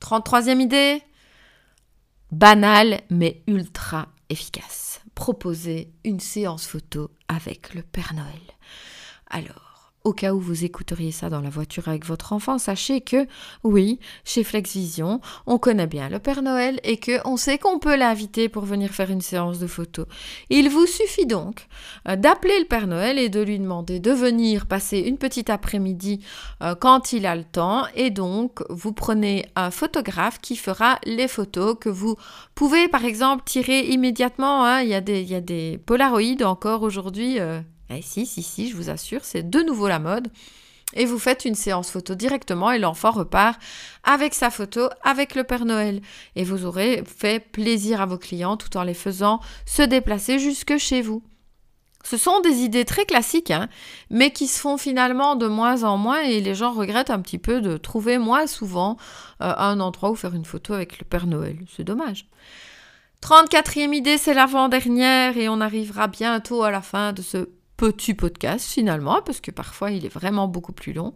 33e 0.00 0.60
idée, 0.60 1.02
banal 2.30 3.00
mais 3.10 3.42
ultra 3.46 4.08
efficace. 4.28 5.00
Proposer 5.14 5.92
une 6.04 6.20
séance 6.20 6.66
photo 6.66 7.10
avec 7.28 7.74
le 7.74 7.82
Père 7.82 8.14
Noël. 8.14 8.40
Alors, 9.30 9.67
au 10.08 10.14
cas 10.14 10.32
où 10.32 10.40
vous 10.40 10.64
écouteriez 10.64 11.12
ça 11.12 11.28
dans 11.28 11.42
la 11.42 11.50
voiture 11.50 11.86
avec 11.86 12.06
votre 12.06 12.32
enfant, 12.32 12.56
sachez 12.56 13.02
que 13.02 13.26
oui, 13.62 14.00
chez 14.24 14.42
FlexVision, 14.42 15.20
on 15.46 15.58
connaît 15.58 15.86
bien 15.86 16.08
le 16.08 16.18
Père 16.18 16.40
Noël 16.40 16.80
et 16.82 16.96
que 16.96 17.20
on 17.26 17.36
sait 17.36 17.58
qu'on 17.58 17.78
peut 17.78 17.94
l'inviter 17.94 18.48
pour 18.48 18.64
venir 18.64 18.90
faire 18.90 19.10
une 19.10 19.20
séance 19.20 19.58
de 19.58 19.66
photos. 19.66 20.06
Il 20.48 20.70
vous 20.70 20.86
suffit 20.86 21.26
donc 21.26 21.66
euh, 22.08 22.16
d'appeler 22.16 22.58
le 22.58 22.64
Père 22.64 22.86
Noël 22.86 23.18
et 23.18 23.28
de 23.28 23.40
lui 23.40 23.58
demander 23.58 24.00
de 24.00 24.12
venir 24.12 24.64
passer 24.64 24.98
une 24.98 25.18
petite 25.18 25.50
après-midi 25.50 26.24
euh, 26.62 26.74
quand 26.74 27.12
il 27.12 27.26
a 27.26 27.36
le 27.36 27.44
temps 27.44 27.84
et 27.94 28.08
donc 28.08 28.62
vous 28.70 28.94
prenez 28.94 29.44
un 29.56 29.70
photographe 29.70 30.40
qui 30.40 30.56
fera 30.56 30.98
les 31.04 31.28
photos 31.28 31.76
que 31.78 31.90
vous 31.90 32.16
pouvez 32.54 32.88
par 32.88 33.04
exemple 33.04 33.42
tirer 33.44 33.80
immédiatement. 33.88 34.64
Hein. 34.64 34.80
Il, 34.80 34.88
y 34.88 34.94
a 34.94 35.02
des, 35.02 35.20
il 35.20 35.78
Polaroids 35.80 36.46
encore 36.46 36.82
aujourd'hui. 36.82 37.38
Euh, 37.38 37.60
eh 37.90 38.02
si, 38.02 38.26
si, 38.26 38.42
si, 38.42 38.68
je 38.68 38.76
vous 38.76 38.90
assure, 38.90 39.24
c'est 39.24 39.48
de 39.48 39.60
nouveau 39.60 39.88
la 39.88 39.98
mode. 39.98 40.28
Et 40.94 41.04
vous 41.04 41.18
faites 41.18 41.44
une 41.44 41.54
séance 41.54 41.90
photo 41.90 42.14
directement 42.14 42.70
et 42.70 42.78
l'enfant 42.78 43.10
repart 43.10 43.60
avec 44.04 44.32
sa 44.32 44.50
photo 44.50 44.88
avec 45.02 45.34
le 45.34 45.44
Père 45.44 45.66
Noël. 45.66 46.00
Et 46.34 46.44
vous 46.44 46.64
aurez 46.64 47.04
fait 47.04 47.40
plaisir 47.40 48.00
à 48.00 48.06
vos 48.06 48.16
clients 48.16 48.56
tout 48.56 48.74
en 48.76 48.82
les 48.82 48.94
faisant 48.94 49.40
se 49.66 49.82
déplacer 49.82 50.38
jusque 50.38 50.78
chez 50.78 51.02
vous. 51.02 51.22
Ce 52.04 52.16
sont 52.16 52.40
des 52.40 52.60
idées 52.60 52.84
très 52.84 53.04
classiques, 53.04 53.50
hein, 53.50 53.68
mais 54.08 54.30
qui 54.30 54.46
se 54.46 54.60
font 54.60 54.78
finalement 54.78 55.36
de 55.36 55.46
moins 55.46 55.82
en 55.82 55.98
moins 55.98 56.20
et 56.20 56.40
les 56.40 56.54
gens 56.54 56.72
regrettent 56.72 57.10
un 57.10 57.20
petit 57.20 57.38
peu 57.38 57.60
de 57.60 57.76
trouver 57.76 58.16
moins 58.16 58.46
souvent 58.46 58.96
euh, 59.42 59.52
un 59.56 59.80
endroit 59.80 60.10
où 60.10 60.14
faire 60.14 60.34
une 60.34 60.44
photo 60.44 60.72
avec 60.72 60.98
le 61.00 61.04
Père 61.04 61.26
Noël. 61.26 61.58
C'est 61.76 61.84
dommage. 61.84 62.26
34e 63.22 63.92
idée, 63.92 64.16
c'est 64.16 64.32
l'avant-dernière 64.32 65.36
et 65.36 65.48
on 65.48 65.60
arrivera 65.60 66.06
bientôt 66.06 66.62
à 66.62 66.70
la 66.70 66.80
fin 66.80 67.12
de 67.12 67.20
ce 67.20 67.48
petit 67.78 68.12
podcast 68.12 68.70
finalement, 68.70 69.22
parce 69.22 69.40
que 69.40 69.50
parfois 69.50 69.90
il 69.92 70.04
est 70.04 70.12
vraiment 70.12 70.48
beaucoup 70.48 70.72
plus 70.72 70.92
long. 70.92 71.14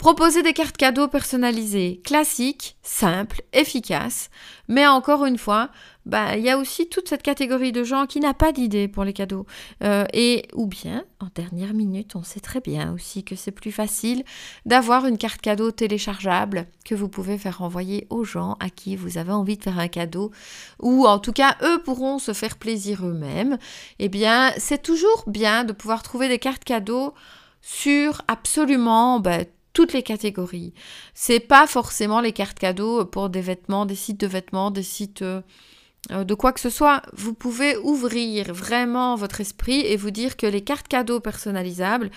Proposer 0.00 0.42
des 0.42 0.54
cartes 0.54 0.78
cadeaux 0.78 1.08
personnalisées, 1.08 2.00
classiques, 2.02 2.78
simples, 2.82 3.42
efficaces, 3.52 4.30
mais 4.66 4.86
encore 4.86 5.26
une 5.26 5.36
fois, 5.36 5.68
bah 6.06 6.38
il 6.38 6.42
y 6.42 6.48
a 6.48 6.56
aussi 6.56 6.88
toute 6.88 7.06
cette 7.06 7.22
catégorie 7.22 7.70
de 7.70 7.84
gens 7.84 8.06
qui 8.06 8.18
n'a 8.18 8.32
pas 8.32 8.50
d'idée 8.50 8.88
pour 8.88 9.04
les 9.04 9.12
cadeaux. 9.12 9.44
Euh, 9.84 10.06
et 10.14 10.48
ou 10.54 10.66
bien, 10.66 11.04
en 11.20 11.26
dernière 11.34 11.74
minute, 11.74 12.16
on 12.16 12.22
sait 12.22 12.40
très 12.40 12.60
bien 12.60 12.94
aussi 12.94 13.24
que 13.24 13.36
c'est 13.36 13.50
plus 13.50 13.72
facile 13.72 14.24
d'avoir 14.64 15.04
une 15.04 15.18
carte 15.18 15.42
cadeau 15.42 15.70
téléchargeable 15.70 16.66
que 16.86 16.94
vous 16.94 17.10
pouvez 17.10 17.36
faire 17.36 17.60
envoyer 17.60 18.06
aux 18.08 18.24
gens 18.24 18.56
à 18.58 18.70
qui 18.70 18.96
vous 18.96 19.18
avez 19.18 19.32
envie 19.32 19.58
de 19.58 19.62
faire 19.62 19.78
un 19.78 19.88
cadeau, 19.88 20.30
ou 20.78 21.06
en 21.06 21.18
tout 21.18 21.34
cas 21.34 21.58
eux 21.62 21.82
pourront 21.82 22.18
se 22.18 22.32
faire 22.32 22.56
plaisir 22.56 23.06
eux-mêmes. 23.06 23.58
Eh 23.98 24.08
bien, 24.08 24.54
c'est 24.56 24.82
toujours 24.82 25.24
bien 25.26 25.64
de 25.64 25.74
pouvoir 25.74 26.02
trouver 26.02 26.30
des 26.30 26.38
cartes 26.38 26.64
cadeaux 26.64 27.12
sur 27.60 28.22
absolument 28.28 29.20
bah, 29.20 29.40
toutes 29.72 29.92
les 29.92 30.02
catégories. 30.02 30.72
C'est 31.14 31.40
pas 31.40 31.66
forcément 31.66 32.20
les 32.20 32.32
cartes 32.32 32.58
cadeaux 32.58 33.04
pour 33.04 33.30
des 33.30 33.40
vêtements, 33.40 33.86
des 33.86 33.94
sites 33.94 34.20
de 34.20 34.26
vêtements, 34.26 34.70
des 34.70 34.82
sites 34.82 35.22
euh, 35.22 35.42
euh, 36.10 36.24
de 36.24 36.34
quoi 36.34 36.52
que 36.52 36.60
ce 36.60 36.70
soit. 36.70 37.02
Vous 37.12 37.34
pouvez 37.34 37.76
ouvrir 37.76 38.52
vraiment 38.52 39.14
votre 39.14 39.40
esprit 39.40 39.80
et 39.80 39.96
vous 39.96 40.10
dire 40.10 40.36
que 40.36 40.46
les 40.46 40.62
cartes 40.62 40.88
cadeaux 40.88 41.20
personnalisables, 41.20 42.10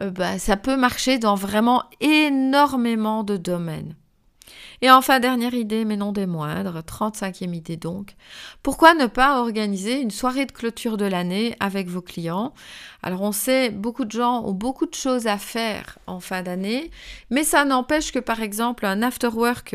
euh, 0.00 0.10
bah, 0.10 0.38
ça 0.38 0.56
peut 0.56 0.76
marcher 0.76 1.18
dans 1.18 1.34
vraiment 1.34 1.82
énormément 2.00 3.24
de 3.24 3.36
domaines. 3.36 3.96
Et 4.84 4.90
enfin, 4.90 5.18
dernière 5.18 5.54
idée, 5.54 5.86
mais 5.86 5.96
non 5.96 6.12
des 6.12 6.26
moindres, 6.26 6.82
35e 6.82 7.54
idée 7.54 7.78
donc. 7.78 8.16
Pourquoi 8.62 8.92
ne 8.92 9.06
pas 9.06 9.40
organiser 9.40 9.98
une 9.98 10.10
soirée 10.10 10.44
de 10.44 10.52
clôture 10.52 10.98
de 10.98 11.06
l'année 11.06 11.56
avec 11.58 11.88
vos 11.88 12.02
clients? 12.02 12.52
Alors 13.02 13.22
on 13.22 13.32
sait, 13.32 13.70
beaucoup 13.70 14.04
de 14.04 14.10
gens 14.10 14.44
ont 14.44 14.52
beaucoup 14.52 14.84
de 14.84 14.94
choses 14.94 15.26
à 15.26 15.38
faire 15.38 15.98
en 16.06 16.20
fin 16.20 16.42
d'année, 16.42 16.90
mais 17.30 17.44
ça 17.44 17.64
n'empêche 17.64 18.12
que 18.12 18.18
par 18.18 18.42
exemple 18.42 18.84
un 18.84 19.00
after 19.00 19.28
work 19.28 19.74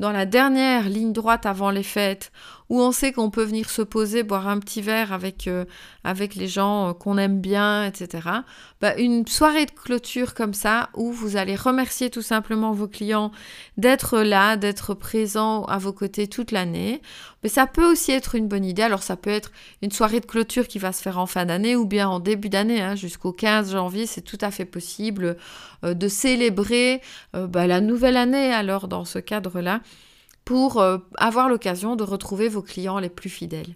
dans 0.00 0.10
la 0.10 0.26
dernière 0.26 0.88
ligne 0.88 1.12
droite 1.12 1.46
avant 1.46 1.70
les 1.70 1.84
fêtes, 1.84 2.32
où 2.70 2.80
on 2.80 2.92
sait 2.92 3.12
qu'on 3.12 3.30
peut 3.30 3.44
venir 3.44 3.68
se 3.68 3.82
poser, 3.82 4.22
boire 4.22 4.48
un 4.48 4.58
petit 4.58 4.80
verre 4.80 5.12
avec, 5.12 5.48
euh, 5.48 5.64
les 6.36 6.48
gens 6.48 6.88
euh, 6.88 6.92
qu'on 6.92 7.18
aime 7.18 7.40
bien, 7.40 7.84
etc. 7.84 8.28
Bah, 8.80 8.96
une 8.96 9.26
soirée 9.26 9.66
de 9.66 9.70
clôture 9.70 10.34
comme 10.34 10.54
ça, 10.54 10.88
où 10.94 11.12
vous 11.12 11.36
allez 11.36 11.56
remercier 11.56 12.08
tout 12.08 12.22
simplement 12.22 12.72
vos 12.72 12.88
clients 12.88 13.32
d'être 13.76 14.20
là, 14.20 14.56
d'être 14.56 14.94
présents 14.94 15.64
à 15.64 15.78
vos 15.78 15.92
côtés 15.92 16.26
toute 16.26 16.52
l'année. 16.52 17.02
Mais 17.42 17.50
ça 17.50 17.66
peut 17.66 17.90
aussi 17.90 18.12
être 18.12 18.34
une 18.34 18.48
bonne 18.48 18.64
idée. 18.64 18.82
Alors 18.82 19.02
ça 19.02 19.16
peut 19.16 19.30
être 19.30 19.52
une 19.82 19.92
soirée 19.92 20.20
de 20.20 20.26
clôture 20.26 20.66
qui 20.66 20.78
va 20.78 20.92
se 20.92 21.02
faire 21.02 21.18
en 21.18 21.26
fin 21.26 21.44
d'année 21.44 21.76
ou 21.76 21.84
bien 21.84 22.08
en 22.08 22.18
début 22.18 22.48
d'année, 22.48 22.80
hein, 22.80 22.94
jusqu'au 22.94 23.32
15 23.32 23.72
janvier, 23.72 24.06
c'est 24.06 24.22
tout 24.22 24.38
à 24.40 24.50
fait 24.50 24.64
possible 24.64 25.36
euh, 25.84 25.92
de 25.92 26.08
célébrer 26.08 27.02
bah, 27.34 27.66
la 27.66 27.80
nouvelle 27.80 28.16
année 28.16 28.52
alors 28.52 28.88
dans 28.88 29.04
ce 29.04 29.18
cadre-là 29.18 29.80
pour 30.44 30.80
euh, 30.80 30.98
avoir 31.16 31.48
l'occasion 31.48 31.96
de 31.96 32.04
retrouver 32.04 32.48
vos 32.48 32.62
clients 32.62 32.98
les 32.98 33.08
plus 33.08 33.30
fidèles. 33.30 33.74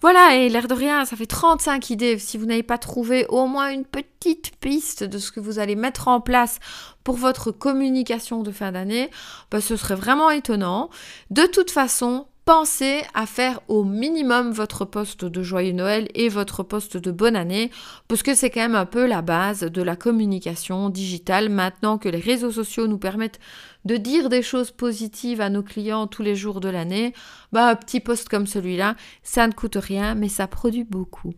Voilà, 0.00 0.36
et 0.36 0.48
l'air 0.48 0.68
de 0.68 0.74
rien, 0.74 1.04
ça 1.04 1.16
fait 1.16 1.26
35 1.26 1.90
idées. 1.90 2.18
Si 2.18 2.36
vous 2.36 2.46
n'avez 2.46 2.62
pas 2.62 2.78
trouvé 2.78 3.26
au 3.28 3.46
moins 3.46 3.70
une 3.70 3.84
petite 3.84 4.52
piste 4.60 5.04
de 5.04 5.18
ce 5.18 5.32
que 5.32 5.40
vous 5.40 5.58
allez 5.58 5.76
mettre 5.76 6.08
en 6.08 6.20
place 6.20 6.58
pour 7.04 7.16
votre 7.16 7.50
communication 7.50 8.42
de 8.42 8.50
fin 8.50 8.72
d'année, 8.72 9.10
bah, 9.50 9.60
ce 9.60 9.76
serait 9.76 9.94
vraiment 9.94 10.30
étonnant. 10.30 10.90
De 11.30 11.46
toute 11.46 11.70
façon, 11.70 12.26
pensez 12.44 13.02
à 13.14 13.26
faire 13.26 13.60
au 13.68 13.84
minimum 13.84 14.50
votre 14.50 14.84
poste 14.84 15.24
de 15.24 15.42
joyeux 15.42 15.72
Noël 15.72 16.08
et 16.14 16.28
votre 16.28 16.62
poste 16.62 16.96
de 16.96 17.10
bonne 17.10 17.36
année, 17.36 17.70
parce 18.08 18.22
que 18.22 18.34
c'est 18.34 18.50
quand 18.50 18.60
même 18.60 18.74
un 18.74 18.86
peu 18.86 19.06
la 19.06 19.22
base 19.22 19.60
de 19.60 19.82
la 19.82 19.96
communication 19.96 20.88
digitale 20.88 21.48
maintenant 21.48 21.98
que 21.98 22.08
les 22.08 22.18
réseaux 22.18 22.50
sociaux 22.50 22.88
nous 22.88 22.98
permettent 22.98 23.40
de 23.84 23.96
dire 23.96 24.28
des 24.28 24.42
choses 24.42 24.70
positives 24.70 25.40
à 25.40 25.50
nos 25.50 25.62
clients 25.62 26.06
tous 26.06 26.22
les 26.22 26.34
jours 26.34 26.60
de 26.60 26.68
l'année. 26.68 27.12
Bah, 27.52 27.68
un 27.68 27.76
petit 27.76 28.00
poste 28.00 28.28
comme 28.28 28.46
celui-là, 28.46 28.96
ça 29.22 29.46
ne 29.46 29.52
coûte 29.52 29.76
rien, 29.76 30.14
mais 30.14 30.28
ça 30.28 30.46
produit 30.46 30.84
beaucoup. 30.84 31.34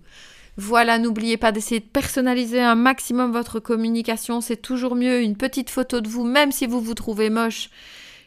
Voilà, 0.56 0.98
n'oubliez 0.98 1.36
pas 1.36 1.50
d'essayer 1.50 1.80
de 1.80 1.86
personnaliser 1.86 2.60
un 2.60 2.76
maximum 2.76 3.32
votre 3.32 3.58
communication. 3.58 4.40
C'est 4.40 4.62
toujours 4.62 4.94
mieux 4.94 5.20
une 5.20 5.36
petite 5.36 5.68
photo 5.68 6.00
de 6.00 6.08
vous, 6.08 6.24
même 6.24 6.52
si 6.52 6.66
vous 6.66 6.80
vous 6.80 6.94
trouvez 6.94 7.28
moche. 7.28 7.70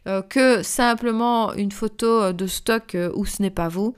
Euh, 0.07 0.21
que 0.21 0.63
simplement 0.63 1.53
une 1.53 1.73
photo 1.73 2.07
euh, 2.21 2.33
de 2.33 2.47
stock 2.47 2.95
euh, 2.95 3.11
où 3.15 3.25
ce 3.25 3.41
n'est 3.41 3.49
pas 3.51 3.67
vous. 3.67 3.93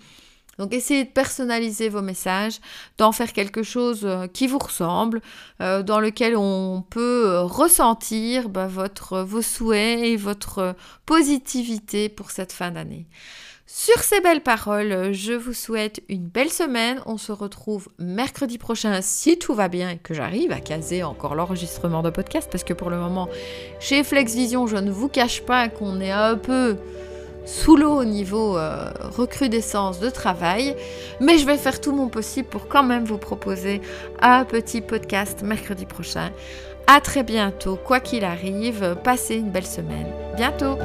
Donc 0.58 0.74
essayez 0.74 1.06
de 1.06 1.10
personnaliser 1.10 1.88
vos 1.88 2.02
messages, 2.02 2.60
d'en 2.98 3.12
faire 3.12 3.32
quelque 3.32 3.64
chose 3.64 4.06
qui 4.34 4.46
vous 4.46 4.58
ressemble, 4.58 5.22
dans 5.60 6.02
lequel 6.02 6.36
on 6.36 6.84
peut 6.90 7.40
ressentir 7.44 8.50
bah, 8.50 8.68
vos 8.68 9.42
souhaits 9.42 10.04
et 10.04 10.18
votre 10.18 10.76
positivité 11.06 12.10
pour 12.10 12.32
cette 12.32 12.52
fin 12.52 12.72
d'année. 12.72 13.08
Sur 13.72 14.00
ces 14.00 14.20
belles 14.20 14.42
paroles, 14.42 15.14
je 15.14 15.34
vous 15.34 15.54
souhaite 15.54 16.02
une 16.10 16.28
belle 16.28 16.50
semaine. 16.50 17.00
On 17.06 17.20
se 17.20 17.32
retrouve 17.32 17.88
mercredi 18.00 18.58
prochain 18.58 19.00
si 19.04 19.38
tout 19.38 19.54
va 19.54 19.68
bien 19.68 19.92
et 19.92 19.98
que 19.98 20.16
j'arrive 20.16 20.52
à 20.52 20.60
caser 20.60 21.04
encore 21.04 21.36
l'enregistrement 21.36 22.02
de 22.02 22.10
podcast 22.10 22.50
parce 22.52 22.64
que 22.64 22.74
pour 22.74 22.90
le 22.90 22.98
moment, 22.98 23.30
chez 23.80 24.04
FlexVision, 24.04 24.66
je 24.66 24.78
ne 24.78 24.90
vous 24.90 25.08
cache 25.08 25.44
pas 25.44 25.70
qu'on 25.70 26.02
est 26.02 26.10
un 26.10 26.36
peu 26.36 26.78
sous 27.46 27.78
l'eau 27.78 27.94
au 27.94 28.06
niveau 28.06 28.58
euh, 28.58 28.92
recrudescence 29.16 30.00
de 30.00 30.10
travail, 30.10 30.76
mais 31.22 31.38
je 31.38 31.46
vais 31.46 31.58
faire 31.58 31.80
tout 31.80 31.92
mon 31.92 32.10
possible 32.10 32.50
pour 32.50 32.70
quand 32.70 32.84
même 32.84 33.06
vous 33.06 33.20
proposer 33.20 33.82
un 34.20 34.46
petit 34.46 34.82
podcast 34.82 35.44
mercredi 35.44 35.86
prochain. 35.86 36.32
À 36.88 37.02
très 37.02 37.22
bientôt, 37.22 37.76
quoi 37.76 38.00
qu'il 38.00 38.26
arrive, 38.26 38.98
passez 39.04 39.36
une 39.36 39.52
belle 39.52 39.68
semaine. 39.68 40.08
Bientôt! 40.36 40.76